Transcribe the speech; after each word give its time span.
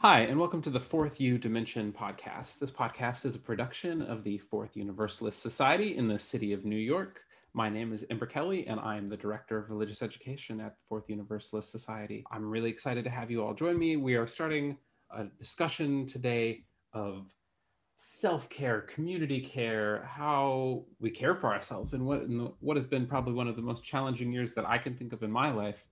Hi, 0.00 0.20
and 0.20 0.38
welcome 0.38 0.62
to 0.62 0.70
the 0.70 0.78
Fourth 0.78 1.20
U 1.20 1.38
Dimension 1.38 1.92
podcast. 1.92 2.60
This 2.60 2.70
podcast 2.70 3.26
is 3.26 3.34
a 3.34 3.40
production 3.40 4.00
of 4.00 4.22
the 4.22 4.38
Fourth 4.38 4.76
Universalist 4.76 5.42
Society 5.42 5.96
in 5.96 6.06
the 6.06 6.20
city 6.20 6.52
of 6.52 6.64
New 6.64 6.76
York. 6.76 7.22
My 7.52 7.68
name 7.68 7.92
is 7.92 8.06
Ember 8.08 8.26
Kelly, 8.26 8.64
and 8.68 8.78
I 8.78 8.96
am 8.96 9.08
the 9.08 9.16
Director 9.16 9.58
of 9.58 9.70
Religious 9.70 10.00
Education 10.00 10.60
at 10.60 10.76
the 10.76 10.86
Fourth 10.88 11.10
Universalist 11.10 11.72
Society. 11.72 12.24
I'm 12.30 12.48
really 12.48 12.70
excited 12.70 13.02
to 13.06 13.10
have 13.10 13.28
you 13.28 13.42
all 13.42 13.54
join 13.54 13.76
me. 13.76 13.96
We 13.96 14.14
are 14.14 14.28
starting 14.28 14.78
a 15.10 15.24
discussion 15.24 16.06
today 16.06 16.62
of 16.92 17.34
self 17.96 18.48
care, 18.48 18.82
community 18.82 19.40
care, 19.40 20.04
how 20.04 20.84
we 21.00 21.10
care 21.10 21.34
for 21.34 21.52
ourselves, 21.52 21.94
and 21.94 22.06
what, 22.06 22.20
and 22.20 22.52
what 22.60 22.76
has 22.76 22.86
been 22.86 23.08
probably 23.08 23.32
one 23.32 23.48
of 23.48 23.56
the 23.56 23.62
most 23.62 23.82
challenging 23.82 24.32
years 24.32 24.52
that 24.52 24.64
I 24.64 24.78
can 24.78 24.94
think 24.94 25.12
of 25.12 25.24
in 25.24 25.32
my 25.32 25.50
life. 25.50 25.88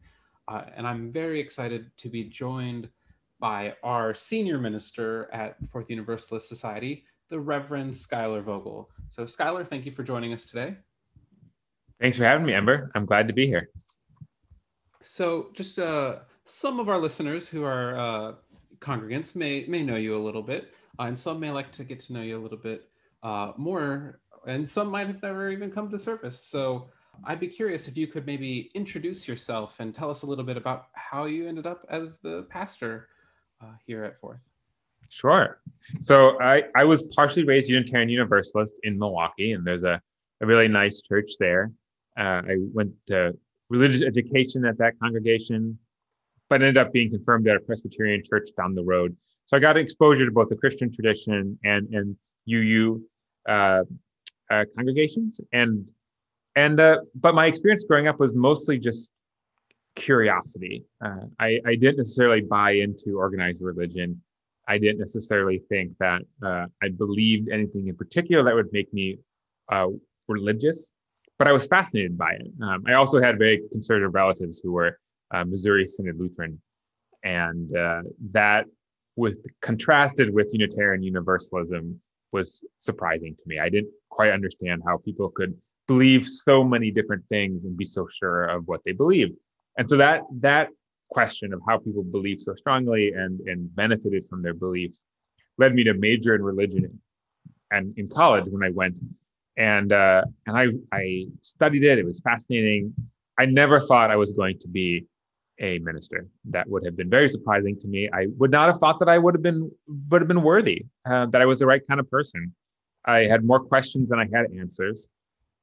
Uh, 0.46 0.62
and 0.77 0.86
I'm 0.86 1.11
very 1.11 1.41
excited 1.41 1.91
to 1.96 2.09
be 2.09 2.23
joined 2.23 2.88
by 3.39 3.75
our 3.82 4.14
senior 4.14 4.59
minister 4.59 5.29
at 5.32 5.57
Fourth 5.71 5.90
Universalist 5.90 6.49
Society, 6.49 7.04
the 7.29 7.39
Reverend 7.39 7.95
Schuyler 7.95 8.43
Vogel. 8.43 8.89
So, 9.11 9.26
Schuyler, 9.26 9.64
thank 9.64 9.85
you 9.85 9.93
for 9.93 10.03
joining 10.03 10.32
us 10.32 10.46
today. 10.46 10.76
Thanks 12.00 12.17
for 12.17 12.25
having 12.25 12.46
me, 12.46 12.54
Ember. 12.54 12.90
I'm 12.95 13.07
glad 13.07 13.26
to 13.29 13.35
be 13.35 13.46
here. 13.46 13.71
So, 15.00 15.49
just 15.53 15.79
uh, 15.79 16.21
some 16.45 16.81
of 16.81 16.89
our 16.89 16.99
listeners 16.99 17.49
who 17.49 17.64
are 17.64 17.99
uh, 17.99 18.32
congregants 18.81 19.35
may 19.35 19.67
may 19.67 19.82
know 19.82 19.96
you 19.96 20.17
a 20.17 20.23
little 20.23 20.43
bit, 20.43 20.73
uh, 20.98 21.04
and 21.04 21.18
some 21.18 21.40
may 21.40 21.50
like 21.50 21.73
to 21.73 21.84
get 21.84 22.00
to 22.00 22.12
know 22.12 22.23
you 22.23 22.39
a 22.39 22.43
little 22.43 22.59
bit 22.59 22.89
uh, 23.23 23.53
more, 23.57 24.21
and 24.46 24.67
some 24.68 24.89
might 24.89 25.07
have 25.07 25.23
never 25.23 25.50
even 25.50 25.71
come 25.71 25.90
to 25.90 25.98
surface. 25.98 26.40
So, 26.40 26.89
I'd 27.25 27.40
be 27.40 27.48
curious 27.48 27.89
if 27.89 27.96
you 27.96 28.07
could 28.07 28.26
maybe 28.26 28.71
introduce 28.75 29.26
yourself 29.26 29.81
and 29.81 29.95
tell 29.95 30.11
us 30.11 30.23
a 30.23 30.26
little 30.26 30.45
bit 30.45 30.57
about 30.57 30.89
how 30.93 31.25
you 31.25 31.48
ended 31.48 31.67
up 31.67 31.84
as 31.89 32.19
the 32.19 32.47
pastor 32.50 33.09
uh, 33.62 33.73
here 33.87 34.05
at 34.05 34.19
Fourth. 34.20 34.41
Sure. 35.09 35.61
So 36.01 36.41
I, 36.41 36.65
I 36.75 36.84
was 36.84 37.03
partially 37.15 37.45
raised 37.45 37.69
Unitarian 37.69 38.09
Universalist 38.09 38.75
in 38.83 38.98
Milwaukee, 38.98 39.53
and 39.53 39.65
there's 39.65 39.85
a, 39.85 40.01
a 40.41 40.47
really 40.47 40.69
nice 40.69 41.03
church 41.03 41.33
there. 41.39 41.71
Uh, 42.19 42.43
I 42.48 42.57
went 42.73 42.93
to 43.07 43.37
religious 43.69 44.03
education 44.03 44.65
at 44.65 44.79
that 44.79 44.98
congregation, 45.01 45.79
but 46.48 46.57
ended 46.57 46.77
up 46.77 46.93
being 46.93 47.11
confirmed 47.11 47.47
at 47.48 47.57
a 47.57 47.61
Presbyterian 47.61 48.23
church 48.29 48.48
down 48.57 48.75
the 48.75 48.85
road. 48.85 49.17
So 49.47 49.57
I 49.57 49.61
got 49.61 49.77
exposure 49.77 50.25
to 50.25 50.33
both 50.33 50.48
the 50.48 50.57
Christian 50.57 50.93
tradition 50.93 51.59
and 51.65 51.89
and 51.95 52.17
UU 52.48 53.03
uh, 53.48 53.85
uh, 54.51 54.65
congregations, 54.75 55.41
and 55.53 55.91
and 56.57 56.81
uh, 56.81 56.98
but 57.15 57.35
my 57.35 57.47
experience 57.47 57.85
growing 57.85 58.09
up 58.09 58.19
was 58.19 58.33
mostly 58.33 58.79
just 58.79 59.13
curiosity. 59.97 60.84
Uh, 61.05 61.27
I, 61.41 61.61
I, 61.66 61.75
didn't 61.75 61.97
necessarily 61.97 62.42
buy 62.42 62.72
into 62.72 63.19
organized 63.19 63.62
religion. 63.62 64.22
I 64.69 64.78
didn't 64.78 64.98
necessarily 64.98 65.62
think 65.69 65.97
that 65.98 66.22
uh, 66.42 66.66
I 66.83 66.89
believed 66.91 67.48
anything 67.48 67.89
in 67.89 67.97
particular 67.97 68.44
that 68.44 68.55
would 68.55 68.72
make 68.72 68.92
me 68.92 69.19
uh, 69.72 69.89
religious, 70.28 70.92
but 71.39 71.48
I 71.48 71.52
was 71.52 71.67
fascinated 71.67 72.17
by 72.17 72.33
it. 72.33 72.47
Um, 72.62 72.84
I 72.86 72.94
also 72.94 73.20
had 73.20 73.39
very 73.39 73.62
conservative 73.72 74.14
relatives 74.14 74.61
who 74.62 74.72
were 74.72 74.98
uh, 75.33 75.44
Missouri 75.44 75.86
Synod 75.86 76.19
Lutheran, 76.19 76.61
and 77.24 77.74
uh, 77.77 78.02
that, 78.33 78.67
with 79.17 79.44
contrasted 79.62 80.33
with 80.33 80.50
Unitarian 80.52 81.02
Universalism, 81.02 82.00
was 82.33 82.62
surprising 82.80 83.34
to 83.34 83.42
me. 83.47 83.58
I 83.58 83.69
didn't 83.69 83.91
quite 84.11 84.33
understand 84.33 84.83
how 84.86 84.98
people 84.98 85.30
could 85.30 85.56
believe 85.86 86.27
so 86.27 86.64
many 86.64 86.91
different 86.91 87.24
things 87.28 87.64
and 87.64 87.77
be 87.77 87.84
so 87.84 88.06
sure 88.11 88.44
of 88.47 88.67
what 88.67 88.80
they 88.84 88.92
believed 88.92 89.36
and 89.79 89.89
so 89.89 89.97
that 89.97 90.23
that 90.39 90.71
question 91.11 91.53
of 91.53 91.61
how 91.69 91.79
people 91.79 92.03
believe 92.03 92.39
so 92.39 92.55
strongly 92.55 93.13
and 93.13 93.41
and 93.41 93.75
benefited 93.75 94.25
from 94.29 94.43
their 94.43 94.55
beliefs 94.55 95.03
led 95.59 95.75
me 95.75 95.85
to 95.85 95.95
major 95.95 96.35
in 96.35 96.43
religion 96.43 97.01
and 97.71 97.97
in 97.99 98.09
college 98.09 98.45
when 98.49 98.63
I 98.63 98.71
went 98.71 98.99
and 99.57 99.93
uh, 99.93 100.23
and 100.47 100.57
I 100.57 100.69
I 100.93 101.27
studied 101.43 101.85
it. 101.85 101.98
It 101.98 102.05
was 102.05 102.20
fascinating. 102.20 102.95
I 103.39 103.47
never 103.47 103.81
thought 103.81 104.11
I 104.11 104.17
was 104.17 104.33
going 104.33 104.59
to 104.61 104.69
be 104.69 105.07
a 105.59 105.79
minister. 105.79 106.27
That 106.51 106.69
would 106.69 106.85
have 106.85 106.97
been 106.97 107.11
very 107.11 107.29
surprising 107.29 107.79
to 107.81 107.89
me. 107.89 108.09
I 108.13 108.27
would 108.39 108.51
not 108.51 108.69
have 108.69 108.79
thought 108.79 108.98
that 109.01 109.09
I 109.09 109.19
would 109.19 109.35
have 109.35 109.42
been 109.42 109.70
would 110.11 110.20
have 110.20 110.29
been 110.29 110.42
worthy. 110.42 110.86
Uh, 111.05 111.27
that 111.27 111.41
I 111.41 111.47
was 111.47 111.59
the 111.59 111.67
right 111.67 111.83
kind 111.89 112.01
of 112.01 112.11
person. 112.11 112.55
I 113.05 113.20
had 113.20 113.45
more 113.45 113.61
questions 113.61 114.11
than 114.11 114.19
I 114.19 114.27
had 114.33 114.47
answers. 114.59 115.09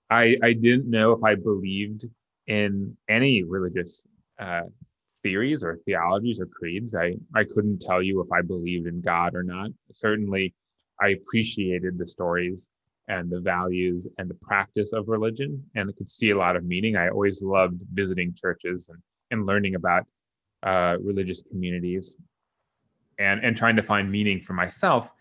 I 0.10 0.38
I 0.42 0.54
didn't 0.54 0.90
know 0.90 1.12
if 1.12 1.24
I 1.24 1.36
believed 1.36 2.06
in 2.48 2.96
any 3.08 3.44
religious 3.44 4.06
uh, 4.40 4.64
theories 5.22 5.64
or 5.64 5.80
theologies 5.86 6.40
or 6.40 6.46
creeds. 6.46 6.94
I, 6.96 7.16
I 7.36 7.44
couldn't 7.44 7.82
tell 7.82 8.02
you 8.02 8.22
if 8.22 8.32
I 8.32 8.42
believed 8.42 8.88
in 8.88 9.02
God 9.02 9.36
or 9.36 9.44
not. 9.44 9.72
Certainly, 9.92 10.54
I 11.02 11.10
appreciated 11.10 11.98
the 11.98 12.06
stories 12.06 12.70
and 13.08 13.30
the 13.30 13.40
values 13.40 14.08
and 14.18 14.30
the 14.30 14.36
practice 14.36 14.94
of 14.94 15.08
religion 15.08 15.64
and 15.76 15.96
could 15.98 16.10
see 16.10 16.30
a 16.30 16.38
lot 16.38 16.56
of 16.56 16.64
meaning. 16.64 16.96
I 16.96 17.10
always 17.10 17.42
loved 17.42 17.82
visiting 17.94 18.34
churches 18.34 18.90
and, 18.90 19.02
and 19.32 19.46
learning 19.46 19.76
about 19.76 20.06
uh, 20.64 20.98
religious 21.02 21.42
communities 21.42 22.16
and, 23.20 23.44
and 23.44 23.58
trying 23.58 23.76
to 23.76 23.82
find 23.82 24.12
meaning 24.12 24.40
for 24.40 24.54
myself. 24.54 25.12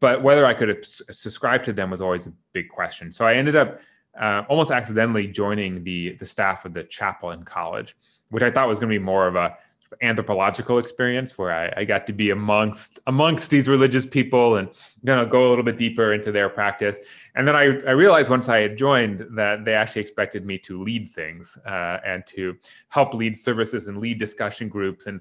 But 0.00 0.22
whether 0.22 0.46
I 0.46 0.54
could 0.54 0.84
subscribe 0.84 1.62
to 1.64 1.72
them 1.72 1.90
was 1.90 2.00
always 2.00 2.26
a 2.26 2.32
big 2.52 2.68
question. 2.68 3.12
So 3.12 3.24
I 3.26 3.34
ended 3.34 3.56
up 3.56 3.80
uh, 4.18 4.44
almost 4.48 4.70
accidentally 4.70 5.26
joining 5.26 5.84
the 5.84 6.14
the 6.14 6.26
staff 6.26 6.64
of 6.64 6.74
the 6.74 6.84
chapel 6.84 7.30
in 7.30 7.42
college, 7.44 7.96
which 8.30 8.42
I 8.42 8.50
thought 8.50 8.68
was 8.68 8.78
going 8.78 8.90
to 8.90 8.98
be 8.98 9.04
more 9.04 9.26
of 9.26 9.36
a 9.36 9.56
anthropological 10.02 10.78
experience 10.78 11.38
where 11.38 11.52
I, 11.52 11.80
I, 11.80 11.84
got 11.84 12.06
to 12.08 12.12
be 12.12 12.30
amongst 12.30 13.00
amongst 13.06 13.50
these 13.50 13.68
religious 13.68 14.04
people 14.04 14.56
and 14.56 14.68
gonna 15.04 15.26
go 15.26 15.48
a 15.48 15.48
little 15.48 15.64
bit 15.64 15.78
deeper 15.78 16.12
into 16.12 16.30
their 16.30 16.48
practice. 16.48 16.98
And 17.34 17.48
then 17.48 17.56
I, 17.56 17.62
I 17.62 17.92
realized 17.92 18.28
once 18.28 18.48
I 18.48 18.58
had 18.58 18.76
joined 18.76 19.26
that 19.30 19.64
they 19.64 19.74
actually 19.74 20.02
expected 20.02 20.44
me 20.44 20.58
to 20.58 20.82
lead 20.82 21.08
things 21.08 21.56
uh, 21.66 21.98
and 22.04 22.26
to 22.28 22.56
help 22.88 23.14
lead 23.14 23.36
services 23.36 23.88
and 23.88 23.98
lead 23.98 24.18
discussion 24.18 24.68
groups 24.68 25.06
and 25.06 25.20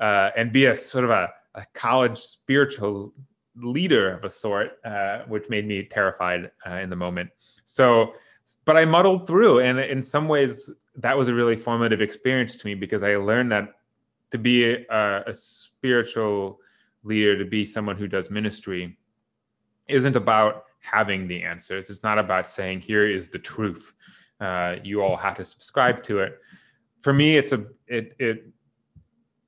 uh, 0.00 0.30
and 0.36 0.52
be 0.52 0.66
a 0.66 0.76
sort 0.76 1.04
of 1.04 1.10
a, 1.10 1.30
a 1.54 1.64
college 1.74 2.18
spiritual 2.18 3.12
leader 3.56 4.12
of 4.12 4.24
a 4.24 4.30
sort, 4.30 4.78
uh, 4.84 5.20
which 5.28 5.48
made 5.48 5.66
me 5.66 5.84
terrified 5.84 6.50
uh, 6.66 6.74
in 6.74 6.90
the 6.90 6.96
moment. 6.96 7.30
So 7.64 8.14
but 8.64 8.76
I 8.76 8.84
muddled 8.84 9.26
through. 9.26 9.60
And 9.60 9.78
in 9.78 10.02
some 10.02 10.28
ways, 10.28 10.70
that 10.96 11.16
was 11.16 11.28
a 11.28 11.34
really 11.34 11.56
formative 11.56 12.00
experience 12.00 12.56
to 12.56 12.66
me 12.66 12.74
because 12.74 13.02
I 13.02 13.16
learned 13.16 13.52
that 13.52 13.74
to 14.30 14.38
be 14.38 14.74
a, 14.74 15.22
a 15.26 15.34
spiritual 15.34 16.60
leader, 17.02 17.38
to 17.38 17.44
be 17.44 17.64
someone 17.64 17.96
who 17.96 18.08
does 18.08 18.30
ministry, 18.30 18.96
isn't 19.86 20.16
about 20.16 20.64
having 20.80 21.28
the 21.28 21.42
answers. 21.42 21.90
It's 21.90 22.02
not 22.02 22.18
about 22.18 22.48
saying, 22.48 22.80
here 22.80 23.08
is 23.08 23.28
the 23.28 23.38
truth. 23.38 23.92
Uh, 24.40 24.76
you 24.82 25.02
all 25.02 25.16
have 25.16 25.36
to 25.36 25.44
subscribe 25.44 26.02
to 26.04 26.20
it. 26.20 26.38
For 27.00 27.12
me, 27.12 27.36
it's 27.36 27.52
a, 27.52 27.66
it, 27.86 28.14
it, 28.18 28.46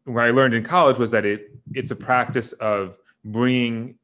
what 0.05 0.25
I 0.25 0.31
learned 0.31 0.55
in 0.55 0.63
college 0.63 0.99
was 0.99 1.11
that 1.11 1.25
it, 1.25 1.51
it's 1.73 1.91
a 1.91 1.97
practice 1.97 2.53
of 2.55 2.99
bringing 3.25 3.97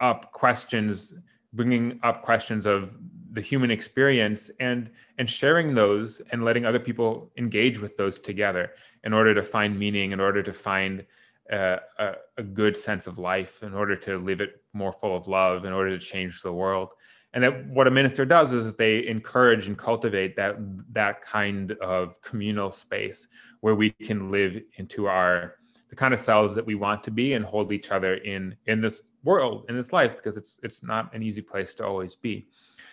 up 0.00 0.32
questions, 0.32 1.14
bringing 1.52 2.00
up 2.02 2.22
questions 2.22 2.66
of 2.66 2.90
the 3.36 3.42
human 3.42 3.70
experience 3.70 4.50
and 4.60 4.90
and 5.18 5.28
sharing 5.28 5.74
those 5.74 6.22
and 6.32 6.42
letting 6.42 6.64
other 6.64 6.80
people 6.80 7.30
engage 7.36 7.78
with 7.78 7.94
those 7.96 8.18
together 8.18 8.72
in 9.04 9.12
order 9.12 9.34
to 9.34 9.44
find 9.44 9.78
meaning 9.78 10.12
in 10.12 10.20
order 10.20 10.42
to 10.42 10.52
find 10.52 11.04
uh, 11.52 11.76
a, 11.98 12.14
a, 12.38 12.42
good 12.42 12.76
sense 12.76 13.06
of 13.06 13.18
life 13.18 13.62
in 13.62 13.72
order 13.72 13.94
to 13.94 14.18
live 14.18 14.40
it 14.40 14.62
more 14.72 14.90
full 14.90 15.14
of 15.14 15.28
love 15.28 15.64
in 15.64 15.72
order 15.72 15.96
to 15.96 16.04
change 16.04 16.42
the 16.42 16.52
world. 16.52 16.88
And 17.34 17.44
that 17.44 17.66
what 17.68 17.86
a 17.86 17.90
minister 17.90 18.24
does 18.24 18.52
is 18.52 18.74
they 18.74 19.06
encourage 19.06 19.68
and 19.68 19.78
cultivate 19.78 20.34
that 20.36 20.56
that 20.92 21.22
kind 21.22 21.72
of 21.72 22.20
communal 22.22 22.72
space 22.72 23.28
where 23.60 23.76
we 23.76 23.90
can 23.90 24.32
live 24.32 24.60
into 24.78 25.06
our 25.06 25.56
the 25.88 25.94
kind 25.94 26.12
of 26.12 26.18
selves 26.18 26.56
that 26.56 26.66
we 26.66 26.74
want 26.74 27.04
to 27.04 27.12
be 27.12 27.34
and 27.34 27.44
hold 27.44 27.70
each 27.70 27.90
other 27.90 28.14
in 28.14 28.56
in 28.66 28.80
this 28.80 29.02
world 29.22 29.66
in 29.68 29.76
this 29.76 29.92
life 29.92 30.16
because 30.16 30.36
it's 30.36 30.58
it's 30.64 30.82
not 30.82 31.14
an 31.14 31.22
easy 31.22 31.42
place 31.42 31.74
to 31.76 31.86
always 31.86 32.16
be 32.16 32.48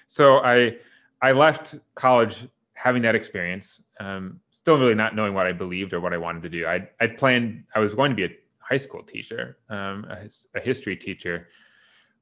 so 0.08 0.40
I 0.40 0.78
I 1.22 1.32
left 1.32 1.76
college 1.96 2.48
having 2.74 3.02
that 3.04 3.16
experience, 3.16 3.84
um, 4.00 4.40
still 4.52 4.78
really 4.78 4.96
not 4.96 5.16
knowing 5.16 5.34
what 5.34 5.48
I 5.48 5.54
believed 5.54 5.94
or 5.94 6.02
what 6.02 6.14
I 6.14 6.18
wanted 6.18 6.44
to 6.44 6.50
do. 6.50 6.66
I 6.68 6.88
I 7.00 7.08
planned 7.08 7.64
I 7.76 7.80
was 7.80 7.94
going 7.94 8.12
to 8.12 8.16
be 8.16 8.26
a 8.26 8.36
high 8.60 8.78
school 8.78 9.04
teacher, 9.04 9.58
um, 9.70 10.06
a, 10.10 10.30
a 10.56 10.62
history 10.62 10.96
teacher, 10.96 11.48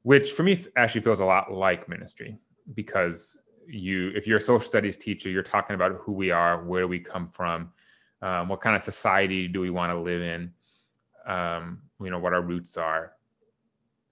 which 0.03 0.31
for 0.31 0.43
me 0.43 0.65
actually 0.75 1.01
feels 1.01 1.19
a 1.19 1.25
lot 1.25 1.51
like 1.51 1.87
ministry 1.87 2.37
because 2.73 3.41
you 3.67 4.11
if 4.15 4.27
you're 4.27 4.37
a 4.37 4.41
social 4.41 4.59
studies 4.59 4.97
teacher, 4.97 5.29
you're 5.29 5.43
talking 5.43 5.75
about 5.75 5.93
who 6.01 6.11
we 6.11 6.31
are, 6.31 6.63
where 6.63 6.87
we 6.87 6.99
come 6.99 7.27
from, 7.27 7.71
um, 8.21 8.49
what 8.49 8.61
kind 8.61 8.75
of 8.75 8.81
society 8.81 9.47
do 9.47 9.61
we 9.61 9.69
want 9.69 9.91
to 9.91 9.99
live 9.99 10.21
in, 10.21 10.51
um, 11.25 11.81
you 12.01 12.09
know, 12.09 12.19
what 12.19 12.33
our 12.33 12.41
roots 12.41 12.77
are 12.77 13.13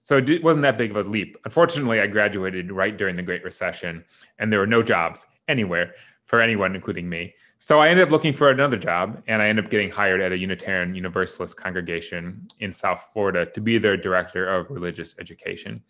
so 0.02 0.16
it 0.16 0.42
wasn't 0.42 0.62
that 0.62 0.78
big 0.78 0.90
of 0.90 0.96
a 0.96 1.08
leap. 1.08 1.36
Unfortunately, 1.44 2.00
I 2.00 2.06
graduated 2.06 2.72
right 2.72 2.96
during 2.96 3.16
the 3.16 3.22
Great 3.22 3.44
Recession, 3.44 4.02
and 4.38 4.50
there 4.50 4.58
were 4.58 4.66
no 4.66 4.82
jobs 4.82 5.26
anywhere 5.46 5.94
for 6.24 6.40
anyone, 6.40 6.74
including 6.74 7.08
me. 7.08 7.34
So 7.58 7.80
I 7.80 7.88
ended 7.88 8.06
up 8.06 8.10
looking 8.10 8.32
for 8.32 8.48
another 8.48 8.78
job, 8.78 9.22
and 9.26 9.42
I 9.42 9.48
ended 9.48 9.66
up 9.66 9.70
getting 9.70 9.90
hired 9.90 10.22
at 10.22 10.32
a 10.32 10.38
Unitarian 10.38 10.94
Universalist 10.94 11.54
congregation 11.54 12.48
in 12.60 12.72
South 12.72 13.10
Florida 13.12 13.44
to 13.44 13.60
be 13.60 13.76
their 13.76 13.98
director 13.98 14.48
of 14.48 14.70
religious 14.70 15.14
education, 15.20 15.82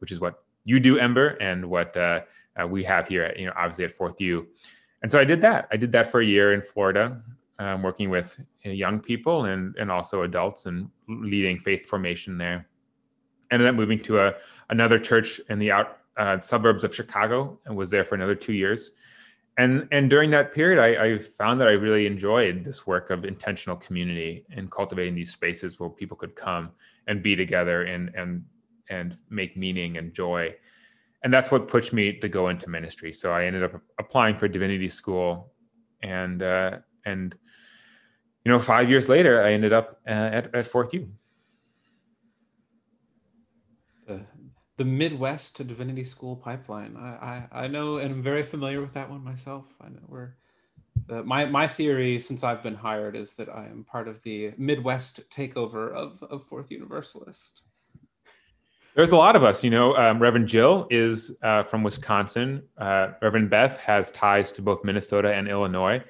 which 0.00 0.12
is 0.12 0.20
what 0.20 0.44
you 0.64 0.78
do, 0.78 0.98
Ember, 0.98 1.28
and 1.40 1.64
what 1.64 1.96
uh, 1.96 2.20
uh, 2.60 2.66
we 2.66 2.84
have 2.84 3.08
here 3.08 3.22
at 3.22 3.38
you 3.38 3.46
know 3.46 3.52
obviously 3.56 3.86
at 3.86 3.92
Fourth 3.92 4.20
U. 4.20 4.46
And 5.02 5.10
so 5.10 5.18
I 5.18 5.24
did 5.24 5.40
that. 5.40 5.68
I 5.72 5.78
did 5.78 5.90
that 5.92 6.10
for 6.10 6.20
a 6.20 6.24
year 6.24 6.52
in 6.52 6.60
Florida, 6.60 7.22
um, 7.58 7.82
working 7.82 8.10
with 8.10 8.38
uh, 8.66 8.68
young 8.68 9.00
people 9.00 9.46
and 9.46 9.74
and 9.76 9.90
also 9.90 10.22
adults 10.22 10.66
and 10.66 10.90
leading 11.08 11.58
faith 11.58 11.86
formation 11.86 12.36
there. 12.36 12.68
Ended 13.54 13.68
up 13.68 13.76
moving 13.76 14.00
to 14.00 14.18
a 14.18 14.34
another 14.70 14.98
church 14.98 15.40
in 15.48 15.60
the 15.60 15.70
out 15.70 15.98
uh, 16.16 16.40
suburbs 16.40 16.82
of 16.82 16.92
Chicago 16.92 17.58
and 17.66 17.76
was 17.76 17.88
there 17.88 18.04
for 18.04 18.16
another 18.16 18.34
two 18.34 18.52
years. 18.52 18.90
And 19.56 19.86
and 19.92 20.10
during 20.10 20.30
that 20.30 20.52
period, 20.52 20.80
I, 20.80 21.04
I 21.04 21.18
found 21.18 21.60
that 21.60 21.68
I 21.68 21.72
really 21.72 22.06
enjoyed 22.06 22.64
this 22.64 22.84
work 22.84 23.10
of 23.10 23.24
intentional 23.24 23.76
community 23.76 24.44
and 24.50 24.70
cultivating 24.70 25.14
these 25.14 25.30
spaces 25.30 25.78
where 25.78 25.88
people 25.88 26.16
could 26.16 26.34
come 26.34 26.70
and 27.06 27.22
be 27.22 27.36
together 27.36 27.84
and 27.84 28.12
and 28.16 28.44
and 28.90 29.16
make 29.30 29.56
meaning 29.56 29.98
and 29.98 30.12
joy. 30.12 30.52
And 31.22 31.32
that's 31.32 31.50
what 31.52 31.68
pushed 31.68 31.92
me 31.92 32.18
to 32.18 32.28
go 32.28 32.48
into 32.48 32.68
ministry. 32.68 33.12
So 33.12 33.32
I 33.32 33.44
ended 33.44 33.62
up 33.62 33.80
applying 33.98 34.36
for 34.36 34.48
divinity 34.48 34.88
school, 34.88 35.52
and 36.02 36.42
uh, 36.42 36.78
and 37.06 37.36
you 38.44 38.52
know, 38.52 38.58
five 38.58 38.90
years 38.90 39.08
later, 39.08 39.42
I 39.42 39.52
ended 39.52 39.72
up 39.72 40.00
uh, 40.06 40.10
at, 40.10 40.54
at 40.54 40.66
Fourth 40.66 40.92
U. 40.92 41.08
The, 44.06 44.20
the 44.76 44.84
Midwest 44.84 45.56
to 45.56 45.64
Divinity 45.64 46.04
School 46.04 46.36
pipeline. 46.36 46.96
I, 46.96 47.46
I, 47.52 47.64
I 47.64 47.66
know 47.68 47.98
and 47.98 48.12
I'm 48.12 48.22
very 48.22 48.42
familiar 48.42 48.80
with 48.80 48.92
that 48.94 49.08
one 49.08 49.22
myself. 49.22 49.64
I 49.80 49.88
know 49.88 50.00
we're 50.08 50.34
uh, 51.10 51.22
my 51.22 51.44
my 51.44 51.66
theory 51.66 52.18
since 52.18 52.44
I've 52.44 52.62
been 52.62 52.74
hired 52.74 53.16
is 53.16 53.32
that 53.32 53.48
I 53.48 53.66
am 53.66 53.84
part 53.84 54.08
of 54.08 54.22
the 54.22 54.52
Midwest 54.56 55.28
takeover 55.30 55.92
of, 55.92 56.22
of 56.24 56.46
Fourth 56.46 56.70
Universalist. 56.70 57.62
There's 58.94 59.10
a 59.10 59.16
lot 59.16 59.34
of 59.34 59.42
us, 59.42 59.64
you 59.64 59.70
know. 59.70 59.96
Um, 59.96 60.20
Reverend 60.20 60.46
Jill 60.46 60.86
is 60.88 61.36
uh, 61.42 61.64
from 61.64 61.82
Wisconsin. 61.82 62.62
Uh, 62.78 63.08
Reverend 63.20 63.50
Beth 63.50 63.80
has 63.80 64.12
ties 64.12 64.52
to 64.52 64.62
both 64.62 64.84
Minnesota 64.84 65.34
and 65.34 65.48
Illinois. 65.48 66.02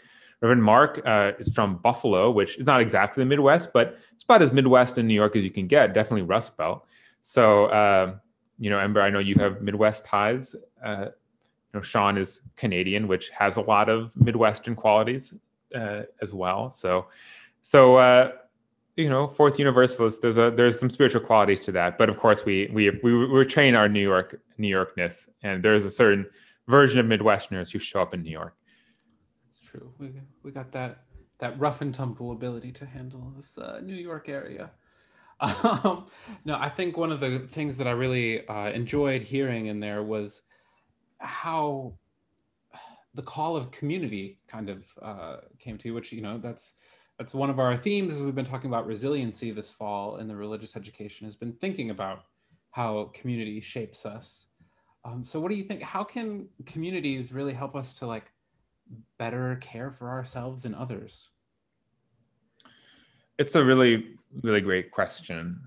Reverend 0.43 0.62
Mark 0.62 1.00
uh, 1.06 1.32
is 1.38 1.49
from 1.55 1.78
Buffalo, 1.78 2.31
which 2.31 2.58
is 2.58 2.67
not 2.67 2.82
exactly 2.82 3.22
the 3.22 3.26
Midwest, 3.26 3.72
but 3.72 3.99
it's 4.14 4.25
about 4.25 4.43
as 4.43 4.52
Midwest 4.52 4.99
in 4.99 5.06
New 5.06 5.14
York 5.14 5.34
as 5.34 5.43
you 5.43 5.50
can 5.50 5.67
get. 5.67 5.94
Definitely 5.94 6.22
Rust 6.22 6.58
Belt. 6.58 6.87
So, 7.22 7.67
uh, 7.67 8.17
you 8.59 8.71
know, 8.71 8.79
Ember, 8.79 9.03
I 9.03 9.11
know 9.11 9.19
you 9.19 9.35
have 9.37 9.62
Midwest 9.62 10.05
ties. 10.05 10.55
Uh, 10.85 11.06
you 11.06 11.81
know, 11.81 11.83
Sean 11.83 12.17
is 12.17 12.43
Canadian, 12.56 13.09
which 13.09 13.31
has 13.31 13.56
a 13.56 13.61
lot 13.61 13.89
of 13.89 14.12
Midwestern 14.15 14.75
qualities 14.77 15.35
uh, 15.75 16.03
as 16.23 16.33
well. 16.33 16.71
So, 16.71 17.06
so 17.62 17.97
uh, 17.97 18.33
you 18.97 19.09
know, 19.09 19.27
Fourth 19.27 19.59
Universalist. 19.59 20.23
There's 20.23 20.39
a 20.39 20.51
there's 20.51 20.79
some 20.79 20.89
spiritual 20.89 21.23
qualities 21.23 21.61
to 21.61 21.73
that, 21.73 21.99
but 21.99 22.09
of 22.09 22.19
course 22.19 22.45
we 22.45 22.71
we 22.73 22.91
we 23.03 23.45
train 23.45 23.75
our 23.75 23.89
New 23.89 24.01
York 24.01 24.41
New 24.56 24.75
Yorkness, 24.75 25.29
and 25.43 25.62
there's 25.62 25.85
a 25.85 25.91
certain 25.91 26.27
version 26.69 27.01
of 27.01 27.06
Midwesterners 27.06 27.71
who 27.73 27.79
show 27.79 28.01
up 28.01 28.15
in 28.15 28.23
New 28.23 28.31
York 28.31 28.55
It's 29.51 29.69
true. 29.69 29.93
We 29.99 30.12
we 30.43 30.53
got 30.53 30.71
that 30.73 31.03
that 31.39 31.59
rough 31.59 31.81
and 31.81 31.93
tumble 31.93 32.33
ability 32.33 32.73
to 32.73 32.87
handle 32.87 33.33
this 33.37 33.59
uh, 33.59 33.81
New 33.83 33.97
York 33.97 34.29
area. 34.29 34.71
Um, 35.40 36.06
no, 36.44 36.56
I 36.56 36.69
think 36.69 36.96
one 36.96 37.12
of 37.12 37.20
the 37.20 37.40
things 37.40 37.76
that 37.78 37.86
I 37.86 37.90
really 37.90 38.46
uh, 38.46 38.70
enjoyed 38.70 39.22
hearing 39.22 39.66
in 39.66 39.81
there 39.81 40.02
was 40.02 40.42
how 41.19 41.94
the 43.14 43.22
call 43.22 43.56
of 43.56 43.70
community 43.70 44.38
kind 44.48 44.69
of 44.69 44.84
uh, 45.00 45.36
came 45.58 45.78
to, 45.78 45.88
you, 45.88 45.94
which 45.94 46.12
you 46.12 46.20
know 46.20 46.38
that's 46.38 46.75
that's 47.19 47.34
one 47.34 47.50
of 47.50 47.60
our 47.60 47.76
themes 47.76 48.16
as 48.16 48.22
we've 48.22 48.34
been 48.34 48.44
talking 48.44 48.69
about 48.69 48.86
resiliency 48.86 49.52
this 49.52 49.70
fall 49.70 50.16
in 50.16 50.26
the 50.26 50.34
religious 50.34 50.76
education 50.76 51.26
has 51.26 51.36
been 51.36 51.52
thinking 51.52 51.90
about 51.90 52.25
how 52.72 53.10
community 53.14 53.60
shapes 53.60 54.04
us. 54.04 54.48
Um, 55.04 55.25
so, 55.25 55.38
what 55.38 55.50
do 55.50 55.54
you 55.54 55.64
think? 55.64 55.82
How 55.82 56.02
can 56.02 56.48
communities 56.66 57.32
really 57.32 57.52
help 57.52 57.76
us 57.76 57.94
to 57.94 58.06
like 58.06 58.32
better 59.19 59.56
care 59.60 59.90
for 59.90 60.10
ourselves 60.10 60.64
and 60.64 60.75
others? 60.75 61.28
It's 63.38 63.54
a 63.54 63.64
really, 63.64 64.16
really 64.42 64.60
great 64.60 64.90
question. 64.90 65.60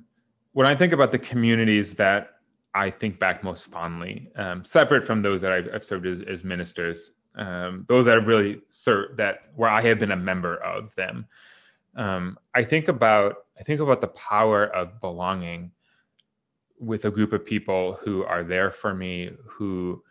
When 0.53 0.65
I 0.65 0.75
think 0.75 0.93
about 0.93 1.11
the 1.11 1.19
communities 1.19 1.95
that 1.95 2.37
I 2.73 2.89
think 2.89 3.19
back 3.19 3.43
most 3.43 3.65
fondly, 3.65 4.29
um, 4.35 4.63
separate 4.63 5.05
from 5.05 5.21
those 5.21 5.41
that 5.41 5.51
I've, 5.51 5.69
I've 5.73 5.83
served 5.83 6.05
as, 6.05 6.21
as 6.21 6.43
ministers, 6.43 7.11
um, 7.35 7.85
those 7.87 8.05
that 8.05 8.15
have 8.15 8.27
really 8.27 8.61
served 8.67 9.17
that 9.17 9.49
where 9.55 9.69
I 9.69 9.81
have 9.81 9.99
been 9.99 10.11
a 10.11 10.17
member 10.17 10.57
of 10.57 10.93
them. 10.95 11.27
Um, 11.95 12.37
I 12.55 12.63
think 12.63 12.87
about 12.87 13.35
I 13.59 13.63
think 13.63 13.81
about 13.81 14.01
the 14.01 14.09
power 14.09 14.65
of 14.67 15.01
belonging 15.01 15.71
with 16.79 17.05
a 17.05 17.11
group 17.11 17.33
of 17.33 17.43
people 17.43 17.99
who 18.03 18.23
are 18.23 18.43
there 18.43 18.71
for 18.71 18.93
me, 18.93 19.31
who 19.45 20.03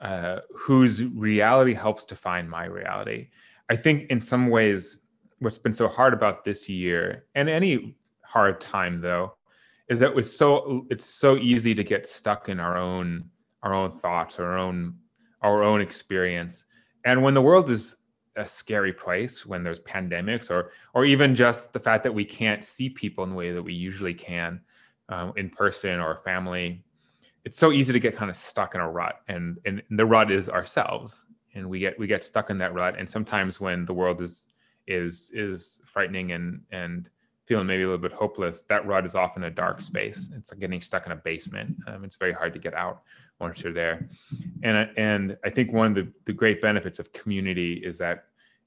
uh, 0.00 0.40
whose 0.54 1.04
reality 1.04 1.72
helps 1.72 2.04
define 2.04 2.48
my 2.48 2.66
reality. 2.66 3.28
I 3.68 3.76
think 3.76 4.10
in 4.10 4.20
some 4.20 4.48
ways, 4.48 5.00
what's 5.38 5.58
been 5.58 5.74
so 5.74 5.88
hard 5.88 6.14
about 6.14 6.44
this 6.44 6.68
year 6.68 7.26
and 7.34 7.48
any 7.48 7.96
hard 8.22 8.60
time 8.60 9.00
though, 9.00 9.34
is 9.88 9.98
that 10.00 10.16
it's 10.16 10.32
so 10.32 10.86
it's 10.90 11.04
so 11.04 11.36
easy 11.36 11.74
to 11.74 11.84
get 11.84 12.06
stuck 12.06 12.48
in 12.48 12.60
our 12.60 12.76
own 12.76 13.28
our 13.62 13.74
own 13.74 13.98
thoughts, 13.98 14.38
our 14.38 14.58
own 14.58 14.94
our 15.42 15.62
own 15.62 15.80
experience. 15.80 16.64
And 17.04 17.22
when 17.22 17.34
the 17.34 17.42
world 17.42 17.70
is 17.70 17.96
a 18.36 18.46
scary 18.46 18.92
place, 18.92 19.46
when 19.46 19.62
there's 19.62 19.80
pandemics, 19.80 20.50
or 20.50 20.72
or 20.94 21.04
even 21.04 21.34
just 21.34 21.72
the 21.72 21.80
fact 21.80 22.02
that 22.04 22.12
we 22.12 22.24
can't 22.24 22.64
see 22.64 22.88
people 22.88 23.24
in 23.24 23.30
the 23.30 23.36
way 23.36 23.52
that 23.52 23.62
we 23.62 23.74
usually 23.74 24.14
can 24.14 24.60
um, 25.08 25.32
in 25.36 25.50
person 25.50 26.00
or 26.00 26.20
family 26.24 26.82
it's 27.46 27.56
so 27.56 27.70
easy 27.70 27.92
to 27.92 28.00
get 28.00 28.16
kind 28.16 28.28
of 28.28 28.36
stuck 28.36 28.74
in 28.74 28.80
a 28.80 28.90
rut. 28.90 29.20
And 29.28 29.58
and 29.64 29.80
the 29.90 30.04
rut 30.04 30.30
is 30.32 30.48
ourselves. 30.50 31.24
And 31.54 31.70
we 31.70 31.78
get 31.78 31.96
we 31.98 32.08
get 32.08 32.24
stuck 32.24 32.50
in 32.50 32.58
that 32.58 32.74
rut. 32.74 32.96
And 32.98 33.08
sometimes 33.08 33.60
when 33.60 33.84
the 33.84 33.94
world 33.94 34.20
is 34.20 34.48
is 34.86 35.30
is 35.34 35.80
frightening 35.84 36.32
and 36.32 36.60
and 36.70 37.10
feeling 37.46 37.66
maybe 37.66 37.82
a 37.82 37.86
little 37.86 38.02
bit 38.02 38.12
hopeless 38.12 38.62
that 38.62 38.84
rut 38.86 39.06
is 39.06 39.14
often 39.14 39.44
a 39.44 39.50
dark 39.50 39.80
space. 39.80 40.28
It's 40.36 40.50
like 40.50 40.58
getting 40.58 40.80
stuck 40.80 41.06
in 41.06 41.12
a 41.12 41.16
basement. 41.16 41.76
Um, 41.86 42.04
it's 42.04 42.16
very 42.16 42.32
hard 42.32 42.52
to 42.54 42.58
get 42.58 42.74
out 42.74 43.02
once 43.40 43.62
you're 43.62 43.72
there. 43.72 44.08
And 44.62 44.90
and 44.96 45.36
i 45.44 45.50
think 45.50 45.72
one 45.72 45.88
of 45.88 45.94
the, 45.94 46.12
the 46.24 46.32
great 46.32 46.60
benefits 46.60 46.98
of 46.98 47.12
community 47.12 47.74
is 47.74 47.98
that 47.98 48.24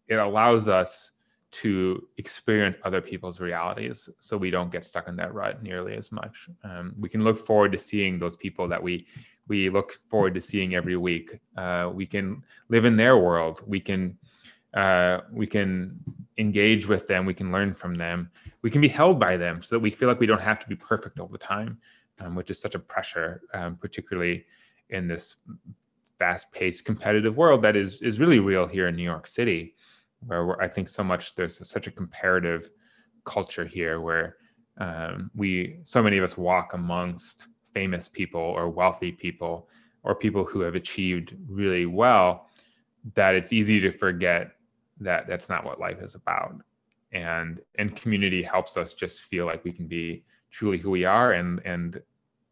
it 0.07 0.15
allows 0.15 0.67
us 0.67 1.11
to 1.51 2.07
experience 2.17 2.77
other 2.83 3.01
people's 3.01 3.39
realities 3.39 4.07
so 4.19 4.37
we 4.37 4.51
don't 4.51 4.71
get 4.71 4.85
stuck 4.85 5.07
in 5.07 5.15
that 5.15 5.33
rut 5.33 5.63
nearly 5.63 5.95
as 5.95 6.11
much. 6.11 6.47
Um, 6.63 6.93
we 6.99 7.09
can 7.09 7.23
look 7.23 7.39
forward 7.39 7.71
to 7.71 7.79
seeing 7.79 8.19
those 8.19 8.35
people 8.35 8.67
that 8.67 8.81
we 8.81 9.07
we 9.47 9.69
look 9.69 9.93
forward 10.09 10.35
to 10.35 10.41
seeing 10.41 10.75
every 10.75 10.95
week. 10.95 11.39
Uh, 11.57 11.89
we 11.91 12.05
can 12.05 12.43
live 12.69 12.85
in 12.85 12.95
their 12.95 13.17
world. 13.17 13.63
We 13.65 13.79
can 13.79 14.15
uh, 14.73 15.19
we 15.31 15.47
can 15.47 15.99
engage 16.37 16.87
with 16.87 17.07
them 17.07 17.25
we 17.25 17.33
can 17.33 17.51
learn 17.51 17.73
from 17.73 17.95
them. 17.95 18.29
We 18.61 18.69
can 18.69 18.81
be 18.81 18.87
held 18.87 19.19
by 19.19 19.35
them 19.37 19.61
so 19.61 19.75
that 19.75 19.79
we 19.79 19.89
feel 19.89 20.07
like 20.07 20.19
we 20.19 20.27
don't 20.27 20.41
have 20.41 20.59
to 20.59 20.67
be 20.67 20.75
perfect 20.75 21.19
all 21.19 21.27
the 21.27 21.37
time 21.37 21.79
um, 22.19 22.35
which 22.35 22.49
is 22.49 22.59
such 22.59 22.75
a 22.75 22.79
pressure 22.79 23.41
um, 23.53 23.75
particularly 23.75 24.45
in 24.89 25.07
this 25.07 25.37
fast-paced 26.17 26.83
competitive 26.83 27.37
world 27.37 27.61
that 27.61 27.75
is 27.75 28.01
is 28.01 28.19
really 28.19 28.39
real 28.39 28.67
here 28.67 28.87
in 28.87 28.95
new 28.95 29.03
york 29.03 29.25
city 29.25 29.75
where 30.25 30.61
I 30.61 30.67
think 30.67 30.89
so 30.89 31.03
much 31.03 31.35
there's 31.35 31.67
such 31.67 31.87
a 31.87 31.91
comparative 31.91 32.69
culture 33.25 33.65
here 33.65 34.01
where 34.01 34.37
um, 34.77 35.29
we 35.35 35.79
so 35.83 36.01
many 36.01 36.17
of 36.17 36.23
us 36.23 36.37
walk 36.37 36.73
amongst 36.73 37.47
famous 37.73 38.07
people 38.07 38.41
or 38.41 38.69
wealthy 38.69 39.11
people 39.11 39.69
or 40.03 40.15
people 40.15 40.43
who 40.43 40.61
have 40.61 40.75
achieved 40.75 41.35
really 41.47 41.85
well 41.85 42.47
that 43.15 43.35
it's 43.35 43.53
easy 43.53 43.79
to 43.79 43.91
forget 43.91 44.51
that 44.99 45.27
that's 45.27 45.49
not 45.49 45.65
what 45.65 45.79
life 45.79 46.01
is 46.01 46.15
about. 46.15 46.55
And 47.11 47.59
and 47.77 47.95
community 47.95 48.43
helps 48.43 48.77
us 48.77 48.93
just 48.93 49.21
feel 49.21 49.45
like 49.45 49.63
we 49.63 49.71
can 49.71 49.87
be 49.87 50.23
truly 50.51 50.77
who 50.77 50.89
we 50.89 51.05
are 51.05 51.33
and 51.33 51.61
and 51.65 52.01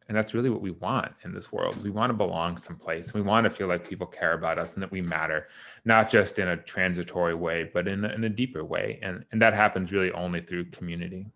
and 0.07 0.15
that's 0.15 0.33
really 0.33 0.49
what 0.49 0.61
we 0.61 0.71
want 0.71 1.11
in 1.25 1.33
this 1.33 1.51
world. 1.51 1.83
We 1.83 1.89
want 1.89 2.11
to 2.11 2.13
belong 2.13 2.55
someplace. 2.55 3.13
We 3.13 3.21
want 3.21 3.43
to 3.43 3.49
feel 3.49 3.67
like 3.67 3.85
people 3.87 4.07
care 4.07 4.33
about 4.33 4.57
us 4.57 4.75
and 4.75 4.81
that 4.81 4.91
we 4.91 5.01
matter 5.01 5.49
not 5.83 6.09
just 6.09 6.39
in 6.39 6.47
a 6.47 6.57
transitory 6.57 7.35
way 7.35 7.69
but 7.73 7.87
in 7.87 8.05
a, 8.05 8.09
in 8.09 8.23
a 8.23 8.29
deeper 8.29 8.63
way. 8.63 8.99
And 9.03 9.25
and 9.31 9.41
that 9.41 9.53
happens 9.53 9.91
really 9.91 10.11
only 10.11 10.41
through 10.41 10.65
community. 10.71 11.27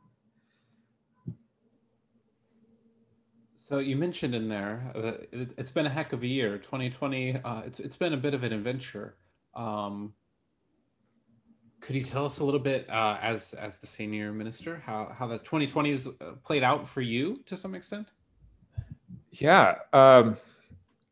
So 3.71 3.79
you 3.79 3.95
mentioned 3.95 4.35
in 4.35 4.49
there 4.49 4.91
that 4.95 5.27
it, 5.31 5.53
has 5.57 5.71
been 5.71 5.85
a 5.85 5.89
heck 5.89 6.11
of 6.11 6.23
a 6.23 6.27
year. 6.27 6.57
2020 6.57 7.37
uh, 7.37 7.61
it's, 7.65 7.79
it's 7.79 7.95
been 7.95 8.13
a 8.13 8.17
bit 8.17 8.33
of 8.33 8.43
an 8.43 8.51
adventure. 8.51 9.15
Um, 9.55 10.13
could 11.81 11.95
you 11.95 12.03
tell 12.03 12.25
us 12.25 12.39
a 12.39 12.45
little 12.45 12.59
bit 12.59 12.89
uh, 12.89 13.17
as 13.21 13.53
as 13.55 13.79
the 13.79 13.87
senior 13.87 14.31
minister 14.31 14.81
how 14.85 15.13
how 15.17 15.27
that 15.27 15.39
2020 15.39 15.91
has 15.91 16.07
uh, 16.07 16.11
played 16.43 16.63
out 16.63 16.87
for 16.87 17.01
you 17.01 17.41
to 17.45 17.57
some 17.57 17.75
extent 17.75 18.07
yeah. 19.31 19.75
Um, 19.93 20.37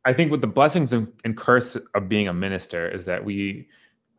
I 0.06 0.14
think 0.14 0.32
with 0.32 0.42
the 0.42 0.48
blessings 0.48 0.94
and, 0.94 1.38
curse 1.38 1.78
of 1.96 2.10
being 2.10 2.28
a 2.28 2.34
minister 2.34 2.88
is 2.88 3.06
that 3.06 3.24
we 3.24 3.68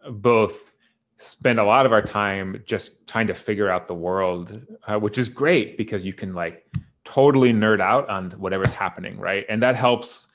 both 0.08 0.72
spend 1.18 1.58
a 1.58 1.64
lot 1.64 1.84
of 1.84 1.92
our 1.92 2.02
time 2.02 2.62
just 2.66 3.06
trying 3.06 3.26
to 3.26 3.34
figure 3.34 3.68
out 3.68 3.86
the 3.86 3.94
world, 3.94 4.60
uh, 4.86 4.98
which 4.98 5.18
is 5.18 5.28
great 5.28 5.76
because 5.76 6.04
you 6.04 6.12
can 6.12 6.32
like 6.32 6.66
totally 7.04 7.52
nerd 7.52 7.80
out 7.80 8.08
on 8.08 8.30
whatever's 8.32 8.70
happening, 8.70 9.18
right? 9.18 9.44
And 9.48 9.62
that 9.62 9.76
helps 9.76 10.28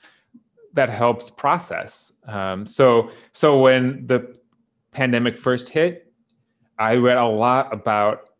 that 0.74 0.88
helps 0.90 1.30
process. 1.30 2.12
Um, 2.26 2.66
so 2.66 3.10
so 3.32 3.60
when 3.60 4.06
the 4.06 4.36
pandemic 4.92 5.38
first 5.38 5.68
hit, 5.68 6.05
I 6.78 6.96
read 6.96 7.18
a 7.18 7.26
lot 7.26 7.72
about 7.72 8.30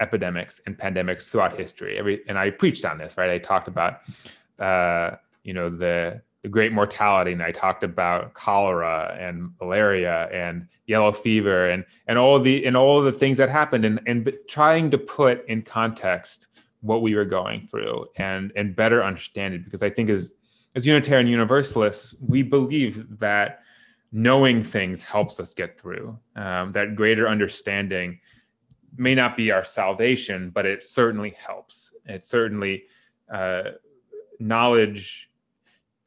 epidemics 0.00 0.60
and 0.66 0.76
pandemics 0.76 1.28
throughout 1.28 1.56
history. 1.56 1.98
Every 1.98 2.22
and 2.28 2.38
I 2.38 2.50
preached 2.50 2.84
on 2.84 2.98
this, 2.98 3.16
right? 3.16 3.30
I 3.30 3.38
talked 3.38 3.68
about 3.68 4.00
uh, 4.58 5.16
you 5.42 5.54
know 5.54 5.70
the 5.70 6.20
the 6.42 6.50
great 6.50 6.70
mortality 6.70 7.32
and 7.32 7.42
i 7.42 7.50
talked 7.50 7.82
about 7.82 8.34
cholera 8.34 9.16
and 9.18 9.50
malaria 9.60 10.28
and 10.32 10.68
yellow 10.86 11.10
fever 11.10 11.70
and 11.70 11.84
and 12.06 12.18
all 12.18 12.38
the 12.38 12.64
and 12.64 12.76
all 12.76 13.02
the 13.02 13.10
things 13.10 13.36
that 13.36 13.48
happened 13.48 13.84
and 13.84 14.00
and 14.06 14.32
trying 14.48 14.88
to 14.88 14.96
put 14.96 15.44
in 15.48 15.60
context 15.60 16.46
what 16.82 17.02
we 17.02 17.16
were 17.16 17.24
going 17.24 17.66
through 17.66 18.06
and 18.16 18.52
and 18.54 18.76
better 18.76 19.02
understand 19.02 19.54
it 19.54 19.64
because 19.64 19.82
i 19.82 19.90
think 19.90 20.08
as 20.08 20.34
as 20.76 20.86
unitarian 20.86 21.26
universalists 21.26 22.14
we 22.20 22.42
believe 22.42 23.18
that 23.18 23.60
knowing 24.12 24.62
things 24.62 25.02
helps 25.02 25.40
us 25.40 25.54
get 25.54 25.76
through 25.76 26.18
um, 26.36 26.72
that 26.72 26.94
greater 26.96 27.28
understanding 27.28 28.18
may 28.96 29.14
not 29.14 29.36
be 29.36 29.50
our 29.50 29.64
salvation 29.64 30.50
but 30.50 30.64
it 30.64 30.82
certainly 30.82 31.30
helps 31.30 31.94
it 32.06 32.24
certainly 32.24 32.84
uh, 33.32 33.62
knowledge 34.38 35.30